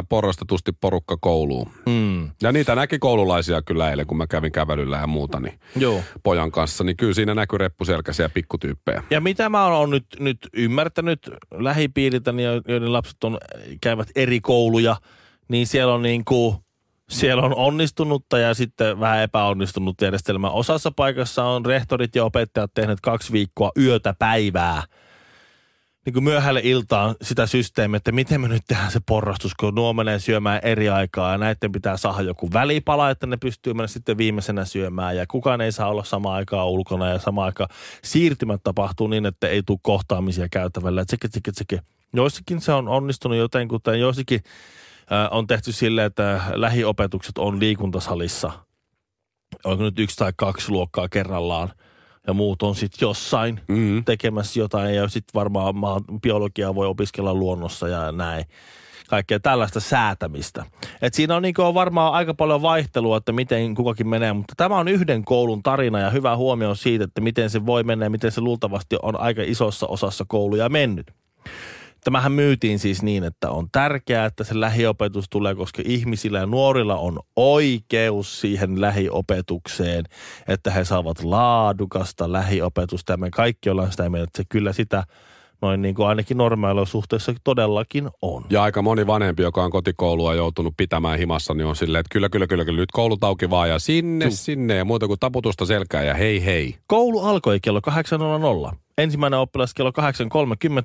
8.30 0.00 0.06
porostetusti 0.08 0.72
porukka 0.80 1.16
kouluun. 1.20 1.70
Mm. 1.86 2.30
Ja 2.42 2.52
niitä 2.52 2.74
näki 2.74 2.98
koululaisia 2.98 3.62
kyllä 3.62 3.90
eilen, 3.90 4.06
kun 4.06 4.16
mä 4.16 4.26
kävin 4.26 4.52
kävelyllä 4.52 4.96
ja 4.96 5.06
muuta, 5.06 5.40
niin 5.40 5.58
Joo. 5.76 6.00
pojan 6.22 6.50
kanssa. 6.50 6.84
Niin 6.84 6.96
kyllä 6.96 7.14
siinä 7.14 7.34
näkyi 7.34 7.58
reppuselkäisiä 7.58 8.28
pikkutyyppejä. 8.28 9.02
Ja 9.10 9.20
mitä 9.20 9.48
mä 9.48 9.66
oon 9.66 9.90
nyt, 9.90 10.06
nyt 10.18 10.38
ymmärtänyt 10.52 11.30
lähipiiriltäni, 11.54 12.42
jo- 12.44 12.62
joiden 12.68 12.92
lapset 12.92 13.24
on, 13.24 13.38
käyvät 13.80 14.08
eri 14.16 14.40
kouluja, 14.40 14.96
niin 15.48 15.66
siellä 15.66 15.94
on 15.94 16.02
niin 16.02 16.24
kuin 16.24 16.56
Siellä 17.08 17.42
on 17.42 17.54
onnistunutta 17.54 18.38
ja 18.38 18.54
sitten 18.54 19.00
vähän 19.00 19.22
epäonnistunut 19.22 20.00
järjestelmä. 20.00 20.50
Osassa 20.50 20.90
paikassa 20.90 21.44
on 21.44 21.66
rehtorit 21.66 22.16
ja 22.16 22.24
opettajat 22.24 22.70
tehneet 22.74 23.00
kaksi 23.00 23.32
viikkoa 23.32 23.72
yötä 23.78 24.14
päivää 24.18 24.82
niin 26.06 26.14
kuin 26.14 26.24
myöhälle 26.24 26.60
iltaan 26.64 27.14
sitä 27.22 27.46
systeemiä, 27.46 27.96
että 27.96 28.12
miten 28.12 28.40
me 28.40 28.48
nyt 28.48 28.62
tehdään 28.68 28.90
se 28.90 29.00
porrastus, 29.06 29.54
kun 29.54 29.74
nuo 29.74 29.92
menee 29.92 30.18
syömään 30.18 30.60
eri 30.62 30.88
aikaa 30.88 31.32
ja 31.32 31.38
näiden 31.38 31.72
pitää 31.72 31.96
saada 31.96 32.22
joku 32.22 32.52
välipala, 32.52 33.10
että 33.10 33.26
ne 33.26 33.36
pystyy 33.36 33.74
mennä 33.74 33.86
sitten 33.86 34.18
viimeisenä 34.18 34.64
syömään 34.64 35.16
ja 35.16 35.26
kukaan 35.26 35.60
ei 35.60 35.72
saa 35.72 35.88
olla 35.88 36.04
sama 36.04 36.34
aikaa 36.34 36.64
ulkona 36.64 37.08
ja 37.08 37.18
sama 37.18 37.44
aikaa 37.44 37.68
siirtymät 38.04 38.60
tapahtuu 38.64 39.06
niin, 39.06 39.26
että 39.26 39.48
ei 39.48 39.62
tule 39.62 39.78
kohtaamisia 39.82 40.48
käytävällä. 40.48 41.04
Tseke, 41.04 41.28
tseke, 41.28 41.52
tseke. 41.52 41.80
Joissakin 42.12 42.60
se 42.60 42.72
on 42.72 42.88
onnistunut 42.88 43.38
jotenkuten, 43.38 44.00
joissakin 44.00 44.40
on 45.30 45.46
tehty 45.46 45.72
silleen, 45.72 46.06
että 46.06 46.40
lähiopetukset 46.54 47.38
on 47.38 47.60
liikuntasalissa. 47.60 48.52
Onko 49.64 49.84
nyt 49.84 49.98
yksi 49.98 50.16
tai 50.16 50.32
kaksi 50.36 50.70
luokkaa 50.70 51.08
kerrallaan 51.08 51.72
ja 52.26 52.32
muut 52.32 52.62
on 52.62 52.74
sitten 52.74 53.06
jossain 53.06 53.60
Mm. 53.68 54.04
tekemässä 54.04 54.60
jotain 54.60 54.94
ja 54.94 55.08
sitten 55.08 55.34
varmaan 55.34 55.76
maan 55.76 56.02
biologiaa 56.22 56.74
voi 56.74 56.86
opiskella 56.86 57.34
luonnossa 57.34 57.88
ja 57.88 58.12
näin. 58.12 58.44
Kaikkea 59.08 59.40
tällaista 59.40 59.80
säätämistä. 59.80 60.64
Et 61.02 61.14
siinä 61.14 61.36
on, 61.36 61.42
niin 61.42 61.60
on 61.60 61.74
varmaan 61.74 62.12
aika 62.12 62.34
paljon 62.34 62.62
vaihtelua, 62.62 63.16
että 63.16 63.32
miten 63.32 63.74
kukakin 63.74 64.08
menee, 64.08 64.32
mutta 64.32 64.54
tämä 64.56 64.78
on 64.78 64.88
yhden 64.88 65.24
koulun 65.24 65.62
tarina 65.62 66.00
ja 66.00 66.10
hyvä 66.10 66.36
huomio 66.36 66.74
siitä, 66.74 67.04
että 67.04 67.20
miten 67.20 67.50
se 67.50 67.66
voi 67.66 67.82
mennä 67.84 68.06
ja 68.06 68.10
miten 68.10 68.32
se 68.32 68.40
luultavasti 68.40 68.96
on 69.02 69.20
aika 69.20 69.42
isossa 69.44 69.86
osassa 69.86 70.24
kouluja 70.28 70.68
mennyt. 70.68 71.10
Tämähän 72.06 72.32
myytiin 72.32 72.78
siis 72.78 73.02
niin, 73.02 73.24
että 73.24 73.50
on 73.50 73.68
tärkeää, 73.72 74.26
että 74.26 74.44
se 74.44 74.60
lähiopetus 74.60 75.24
tulee, 75.30 75.54
koska 75.54 75.82
ihmisillä 75.84 76.38
ja 76.38 76.46
nuorilla 76.46 76.96
on 76.96 77.20
oikeus 77.36 78.40
siihen 78.40 78.80
lähiopetukseen, 78.80 80.04
että 80.48 80.70
he 80.70 80.84
saavat 80.84 81.24
laadukasta 81.24 82.32
lähiopetusta. 82.32 83.12
Ja 83.12 83.16
me 83.16 83.30
kaikki 83.30 83.70
ollaan 83.70 83.90
sitä 83.90 84.08
mieltä, 84.08 84.24
että 84.24 84.36
se 84.36 84.44
kyllä 84.48 84.72
sitä 84.72 85.04
noin 85.62 85.82
niin 85.82 85.94
kuin 85.94 86.08
ainakin 86.08 86.36
normaalilla 86.36 86.86
suhteessa 86.86 87.34
todellakin 87.44 88.10
on. 88.22 88.44
Ja 88.50 88.62
aika 88.62 88.82
moni 88.82 89.06
vanhempi, 89.06 89.42
joka 89.42 89.64
on 89.64 89.70
kotikoulua 89.70 90.34
joutunut 90.34 90.74
pitämään 90.76 91.18
himassa, 91.18 91.54
niin 91.54 91.66
on 91.66 91.76
silleen, 91.76 92.00
että 92.00 92.12
kyllä, 92.12 92.28
kyllä, 92.28 92.46
kyllä, 92.46 92.64
kyllä, 92.64 92.80
nyt 92.80 92.92
koulut 92.92 93.24
auki 93.24 93.50
vaan 93.50 93.68
ja 93.68 93.78
sinne, 93.78 94.24
Juu. 94.24 94.34
sinne 94.34 94.76
ja 94.76 94.84
muuta 94.84 95.06
kuin 95.06 95.20
taputusta 95.20 95.66
selkää 95.66 96.04
ja 96.04 96.14
hei 96.14 96.44
hei. 96.44 96.76
Koulu 96.86 97.20
alkoi 97.20 97.60
kello 97.60 97.80
8.00. 98.70 98.76
Ensimmäinen 98.98 99.40
oppilas 99.40 99.74
kello 99.74 99.92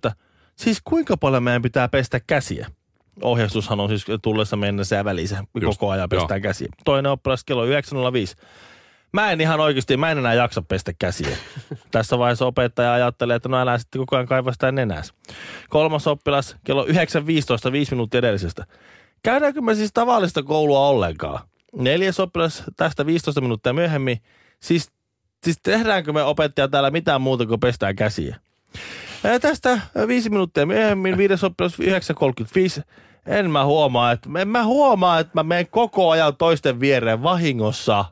8.30. 0.09 0.30
Siis 0.55 0.81
kuinka 0.84 1.17
paljon 1.17 1.43
meidän 1.43 1.62
pitää 1.62 1.88
pestä 1.88 2.20
käsiä? 2.20 2.67
Ohjeistushan 3.22 3.79
on 3.79 3.89
siis 3.89 4.05
tullessa 4.22 4.55
mennessä 4.55 4.96
ja 4.96 5.05
välissä. 5.05 5.43
Just, 5.62 5.79
Koko 5.79 5.91
ajan 5.91 6.10
pestään 6.10 6.41
käsiä. 6.41 6.67
Toinen 6.86 7.12
oppilas 7.12 7.43
kello 7.43 7.65
9.05. 7.65 7.72
Mä 9.13 9.31
en 9.31 9.41
ihan 9.41 9.60
oikeasti, 9.60 9.98
mä 9.98 10.12
en 10.12 10.17
enää 10.17 10.34
jaksa 10.34 10.62
pestä 10.62 10.93
käsiä. 11.00 11.38
Tässä 11.91 12.17
vaiheessa 12.17 12.46
opettaja 12.46 12.93
ajattelee, 12.93 13.36
että 13.36 13.50
no 13.50 13.58
älä 13.58 13.77
sitten 13.77 14.00
koko 14.00 14.15
ajan 14.15 14.27
kaiva 14.27 14.51
sitä 14.51 14.72
nenäs. 14.72 15.13
Kolmas 15.70 16.08
oppilas 16.08 16.55
kello 16.63 16.86
9.15, 16.86 17.72
viisi 17.72 17.91
minuuttia 17.91 18.17
edellisestä. 18.17 18.65
Käydäänkö 19.24 19.62
me 19.62 19.75
siis 19.75 19.93
tavallista 19.93 20.43
koulua 20.43 20.88
ollenkaan? 20.88 21.39
Neljäs 21.75 22.20
oppilas 22.20 22.63
tästä 22.77 23.05
15 23.05 23.41
minuuttia 23.41 23.74
myöhemmin. 23.74 24.22
Siis, 24.60 24.91
siis 25.43 25.58
tehdäänkö 25.63 26.13
me 26.13 26.24
opettaja 26.24 26.67
täällä 26.67 26.91
mitään 26.91 27.22
muuta 27.22 27.46
kuin 27.46 27.60
pestään 27.60 27.96
käsiä? 27.96 28.36
Ja 29.23 29.39
tästä 29.39 29.81
viisi 30.07 30.29
minuuttia 30.29 30.65
myöhemmin, 30.65 31.17
viides 31.17 31.43
oppilas 31.43 31.79
9.35. 31.79 32.83
En 33.25 33.51
mä 33.51 33.65
huomaa, 33.65 34.11
että, 34.11 34.29
en 34.39 34.47
mä 34.47 34.63
huomaa, 34.63 35.19
että 35.19 35.31
mä 35.33 35.43
menen 35.43 35.67
koko 35.67 36.09
ajan 36.09 36.35
toisten 36.35 36.79
viereen 36.79 37.23
vahingossa. 37.23 38.05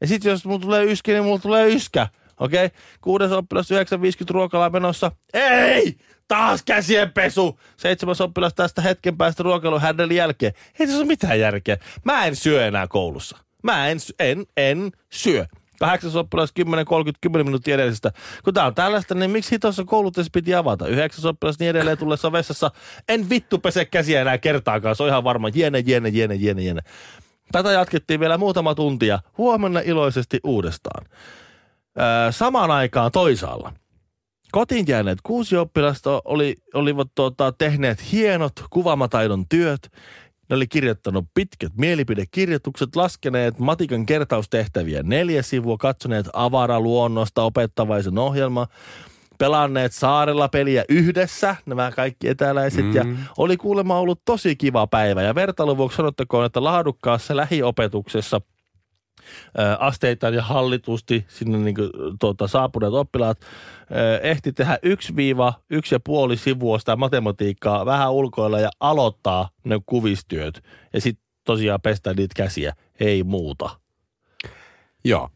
Ja 0.00 0.06
sitten 0.06 0.30
jos 0.30 0.44
mulla 0.44 0.60
tulee 0.60 0.84
yskä, 0.84 1.12
niin 1.12 1.24
mulla 1.24 1.38
tulee 1.38 1.68
yskä. 1.68 2.08
Okei? 2.40 2.66
Okay? 2.66 2.78
Kuudes 3.00 3.32
oppilas 3.32 3.70
9.50 3.70 3.76
ruokalaa 4.30 4.70
menossa. 4.70 5.12
Ei! 5.34 5.96
Taas 6.28 6.62
käsien 6.62 7.12
pesu! 7.12 7.60
Seitsemäs 7.76 8.20
oppilas 8.20 8.54
tästä 8.54 8.82
hetken 8.82 9.16
päästä 9.16 9.42
ruokailun 9.42 9.80
hänen 9.80 10.12
jälkeen. 10.12 10.52
Ei 10.80 10.86
tässä 10.86 10.98
ole 10.98 11.06
mitään 11.06 11.40
järkeä. 11.40 11.76
Mä 12.04 12.26
en 12.26 12.36
syö 12.36 12.66
enää 12.66 12.86
koulussa. 12.88 13.38
Mä 13.62 13.88
en, 13.88 13.98
en, 14.18 14.46
en 14.56 14.92
syö. 15.10 15.46
Kahdeksas 15.78 16.16
oppilas 16.16 16.52
10, 16.52 16.84
30, 16.84 17.18
10 17.20 17.46
minuuttia 17.46 17.74
edellisestä. 17.74 18.12
Kun 18.44 18.54
tää 18.54 18.66
on 18.66 18.74
tällaista, 18.74 19.14
niin 19.14 19.30
miksi 19.30 19.50
hitossa 19.50 19.84
koulut 19.84 20.18
edes 20.18 20.30
piti 20.32 20.54
avata? 20.54 20.88
Yhdeksäs 20.88 21.24
oppilas 21.24 21.58
niin 21.58 21.70
edelleen 21.70 21.98
tullessa 21.98 22.32
vessassa. 22.32 22.70
En 23.08 23.30
vittu 23.30 23.58
pese 23.58 23.84
käsiä 23.84 24.20
enää 24.20 24.38
kertaakaan. 24.38 24.96
Se 24.96 25.02
on 25.02 25.08
ihan 25.08 25.24
varma. 25.24 25.48
Jene, 25.54 25.82
jene, 25.86 26.08
jene, 26.08 26.34
jene, 26.34 26.62
jene. 26.62 26.80
Tätä 27.52 27.72
jatkettiin 27.72 28.20
vielä 28.20 28.38
muutama 28.38 28.74
tuntia. 28.74 29.18
Huomenna 29.38 29.80
iloisesti 29.80 30.40
uudestaan. 30.44 31.06
Öö, 31.98 32.32
samaan 32.32 32.70
aikaan 32.70 33.12
toisaalla. 33.12 33.72
Kotiin 34.52 34.84
jääneet 34.88 35.18
kuusi 35.22 35.56
oppilasta 35.56 36.22
oli, 36.24 36.54
olivat 36.74 37.08
tuota, 37.14 37.52
tehneet 37.52 38.12
hienot 38.12 38.52
kuvaamataidon 38.70 39.48
työt. 39.48 39.92
Ne 40.48 40.56
oli 40.56 40.66
kirjoittanut 40.66 41.24
pitkät 41.34 41.72
mielipidekirjoitukset, 41.76 42.96
laskeneet 42.96 43.58
matikan 43.58 44.06
kertaustehtäviä 44.06 45.02
neljä 45.02 45.42
sivua, 45.42 45.76
katsoneet 45.76 46.26
avaraluonnosta 46.32 47.42
opettavaisen 47.42 48.18
ohjelma, 48.18 48.66
pelanneet 49.38 49.92
saarella 49.92 50.48
peliä 50.48 50.84
yhdessä, 50.88 51.56
nämä 51.66 51.92
kaikki 51.96 52.28
etäläiset, 52.28 52.84
mm. 52.84 52.94
ja 52.94 53.04
oli 53.38 53.56
kuulemma 53.56 53.98
ollut 53.98 54.20
tosi 54.24 54.56
kiva 54.56 54.86
päivä. 54.86 55.22
Ja 55.22 55.34
vertailun 55.34 55.76
vuoksi 55.76 55.96
sanottakoon, 55.96 56.46
että 56.46 56.64
laadukkaassa 56.64 57.36
lähiopetuksessa– 57.36 58.40
asteittain 59.78 60.34
ja 60.34 60.42
hallitusti 60.42 61.24
sinne 61.28 61.58
niin 61.58 61.74
kuin, 61.74 61.90
tuota, 62.20 62.48
saapuneet 62.48 62.92
oppilaat 62.92 63.38
ehti 64.22 64.52
tehdä 64.52 64.78
yksi 64.82 65.16
viiva, 65.16 65.54
yksi 65.70 65.94
ja 65.94 66.00
puoli 66.00 66.36
sivua 66.36 66.78
sitä 66.78 66.96
matematiikkaa 66.96 67.86
vähän 67.86 68.12
ulkoilla 68.12 68.60
ja 68.60 68.70
aloittaa 68.80 69.48
ne 69.64 69.80
kuvistyöt. 69.86 70.64
Ja 70.92 71.00
sitten 71.00 71.26
tosiaan 71.44 71.80
pestä 71.80 72.14
niitä 72.14 72.34
käsiä, 72.36 72.72
ei 73.00 73.22
muuta. 73.22 73.70
Joo. 75.04 75.28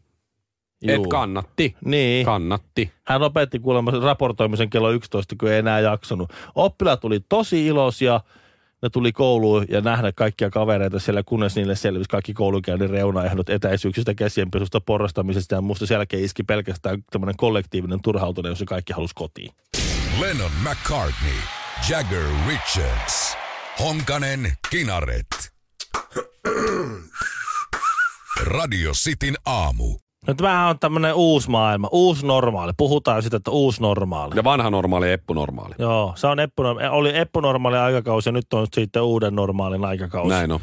Et 0.88 0.94
Juu. 0.96 1.08
kannatti. 1.08 1.76
Niin. 1.84 2.26
Kannatti. 2.26 2.92
Hän 3.06 3.22
opetti 3.22 3.58
kuulemma 3.58 3.90
raportoimisen 3.90 4.70
kello 4.70 4.90
11, 4.90 5.36
kun 5.40 5.50
ei 5.50 5.58
enää 5.58 5.80
jaksanut. 5.80 6.32
Oppilaat 6.54 7.00
tuli 7.00 7.20
tosi 7.28 7.66
iloisia. 7.66 8.20
Ne 8.82 8.90
tuli 8.90 9.12
kouluun 9.12 9.66
ja 9.68 9.80
nähdä 9.80 10.12
kaikkia 10.12 10.50
kavereita 10.50 10.98
siellä, 10.98 11.22
kunnes 11.22 11.56
niille 11.56 11.76
selvisi 11.76 12.08
kaikki 12.08 12.34
koulunkäynnin 12.34 12.90
reunaehdot 12.90 13.48
etäisyyksistä, 13.48 14.14
käsienpesusta, 14.14 14.80
porrastamisesta 14.80 15.54
ja 15.54 15.60
muusta. 15.60 15.86
Sen 15.86 15.94
jälkeen 15.94 16.24
iski 16.24 16.42
pelkästään 16.42 17.04
tämmöinen 17.10 17.36
kollektiivinen 17.36 18.02
turhautuminen, 18.02 18.50
jossa 18.50 18.64
kaikki 18.64 18.92
halusi 18.92 19.14
kotiin. 19.14 19.52
Lennon 20.20 20.50
McCartney, 20.62 21.38
Jagger 21.90 22.26
Richards, 22.48 23.36
Honkanen 23.80 24.52
Kinaret. 24.70 25.26
Radio 28.46 28.92
Cityn 28.92 29.34
aamu. 29.46 30.09
No 30.26 30.34
tämähän 30.34 30.68
on 30.68 30.78
tämmöinen 30.78 31.14
uusi 31.14 31.50
maailma, 31.50 31.88
uusi 31.92 32.26
normaali. 32.26 32.72
Puhutaan 32.76 33.22
sitä, 33.22 33.36
että 33.36 33.50
uusi 33.50 33.82
normaali. 33.82 34.36
Ja 34.36 34.44
vanha 34.44 34.70
normaali 34.70 35.06
ja 35.06 35.12
eppu 35.12 35.34
normaali. 35.34 35.74
Joo, 35.78 36.12
se 36.16 36.26
on 36.26 36.40
eppu, 36.40 36.62
oli 36.90 37.18
eppunormaali 37.18 37.76
aikakausi 37.76 38.28
ja 38.28 38.32
nyt 38.32 38.52
on 38.52 38.66
sitten 38.74 39.02
uuden 39.02 39.34
normaalin 39.34 39.84
aikakausi. 39.84 40.28
Näin 40.28 40.52
on. 40.52 40.60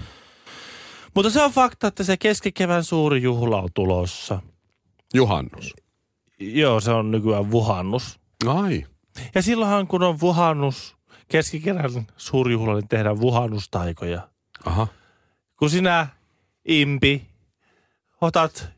Mutta 1.14 1.30
se 1.30 1.44
on 1.44 1.52
fakta, 1.52 1.88
että 1.88 2.04
se 2.04 2.18
keskikevään 2.18 2.84
suuri 2.84 3.22
juhla 3.22 3.62
on 3.62 3.70
tulossa. 3.74 4.42
Juhannus. 5.14 5.74
Joo, 6.40 6.80
se 6.80 6.92
on 6.92 7.12
nykyään 7.12 7.52
vuhannus. 7.52 8.20
Ai. 8.48 8.86
Ja 9.36 9.42
silloinhan 9.42 9.88
kun 9.88 10.04
on 10.04 10.20
vuhannus, 10.20 10.96
keskikevään 11.28 11.90
suuri 12.18 12.54
juhla, 12.54 12.74
niin 12.74 12.88
tehdään 12.88 13.20
vuhannustaikoja. 13.20 14.28
Aha. 14.66 14.88
Kun 15.60 15.70
sinä, 15.70 16.08
impi, 16.66 17.28
otat 18.22 18.77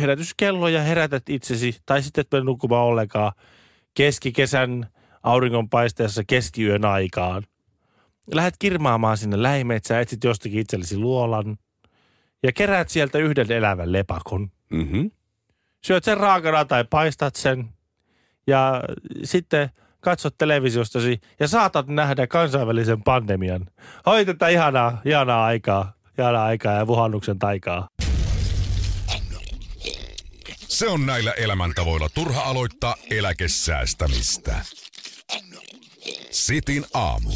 herätyskello 0.00 0.68
ja 0.68 0.82
herätät 0.82 1.28
itsesi, 1.28 1.76
tai 1.86 2.02
sitten 2.02 2.20
et 2.22 2.32
mene 2.32 2.44
nukkumaan 2.44 2.84
ollenkaan 2.84 3.32
keskikesän 3.94 4.86
auringonpaisteessa 5.22 6.22
keskiyön 6.26 6.84
aikaan. 6.84 7.42
Lähdet 8.32 8.54
kirmaamaan 8.58 9.16
sinne 9.16 9.42
läimetsään, 9.42 10.02
etsit 10.02 10.24
jostakin 10.24 10.60
itsellesi 10.60 10.98
luolan 10.98 11.56
ja 12.42 12.52
keräät 12.52 12.88
sieltä 12.88 13.18
yhden 13.18 13.52
elävän 13.52 13.92
lepakon. 13.92 14.50
Mhm. 14.70 15.06
Syöt 15.84 16.04
sen 16.04 16.16
raakana 16.16 16.64
tai 16.64 16.84
paistat 16.90 17.36
sen 17.36 17.68
ja 18.46 18.82
sitten 19.24 19.70
katsot 20.00 20.34
televisiostasi 20.38 21.20
ja 21.40 21.48
saatat 21.48 21.88
nähdä 21.88 22.26
kansainvälisen 22.26 23.02
pandemian. 23.02 23.66
Oi 24.06 24.24
tätä 24.24 24.48
ihanaa, 24.48 25.00
ihanaa 25.04 25.44
aikaa, 25.44 25.92
ihanaa 26.18 26.44
aikaa 26.44 26.72
ja 26.72 26.86
vuhannuksen 26.86 27.38
taikaa. 27.38 27.88
Se 30.74 30.88
on 30.88 31.06
näillä 31.06 31.32
elämäntavoilla 31.32 32.08
turha 32.08 32.42
aloittaa 32.42 32.96
eläkesäästämistä. 33.10 34.64
Sitin 36.30 36.86
aamu. 36.94 37.30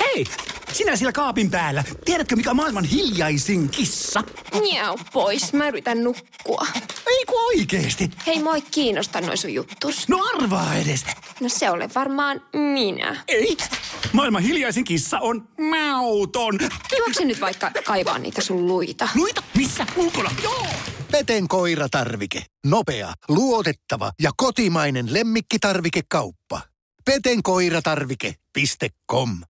Hei! 0.00 0.26
Sinä 0.72 0.96
siellä 0.96 1.12
kaapin 1.12 1.50
päällä. 1.50 1.84
Tiedätkö, 2.04 2.36
mikä 2.36 2.50
on 2.50 2.56
maailman 2.56 2.84
hiljaisin 2.84 3.68
kissa? 3.68 4.24
Miau 4.60 4.98
pois, 5.12 5.52
mä 5.52 5.68
yritän 5.68 6.04
nukkua. 6.04 6.66
Ei 7.06 7.24
kun 7.26 7.46
oikeesti. 7.46 8.10
Hei, 8.26 8.42
moi 8.42 8.62
kiinnosta 8.62 9.20
noin 9.20 9.38
sun 9.38 9.54
juttus. 9.54 10.08
No 10.08 10.18
arvaa 10.34 10.74
edes. 10.74 11.04
No 11.40 11.48
se 11.48 11.70
ole 11.70 11.88
varmaan 11.94 12.42
minä. 12.52 13.24
Ei. 13.28 13.56
Maailman 14.12 14.42
hiljaisin 14.42 14.84
kissa 14.84 15.18
on 15.18 15.48
mauton. 15.70 16.58
Juokse 16.98 17.24
nyt 17.24 17.40
vaikka 17.40 17.70
kaivaa 17.84 18.18
niitä 18.18 18.42
sun 18.42 18.66
luita. 18.66 19.08
Luita? 19.14 19.42
Missä? 19.56 19.86
Ulkona? 19.96 20.30
Joo. 20.42 20.66
Peten 21.12 21.48
koiratarvike. 21.48 22.44
Nopea, 22.66 23.12
luotettava 23.28 24.12
ja 24.22 24.30
kotimainen 24.36 25.14
lemmikkitarvikekauppa. 25.14 26.60
petenkoiratarvike.com 27.04 29.36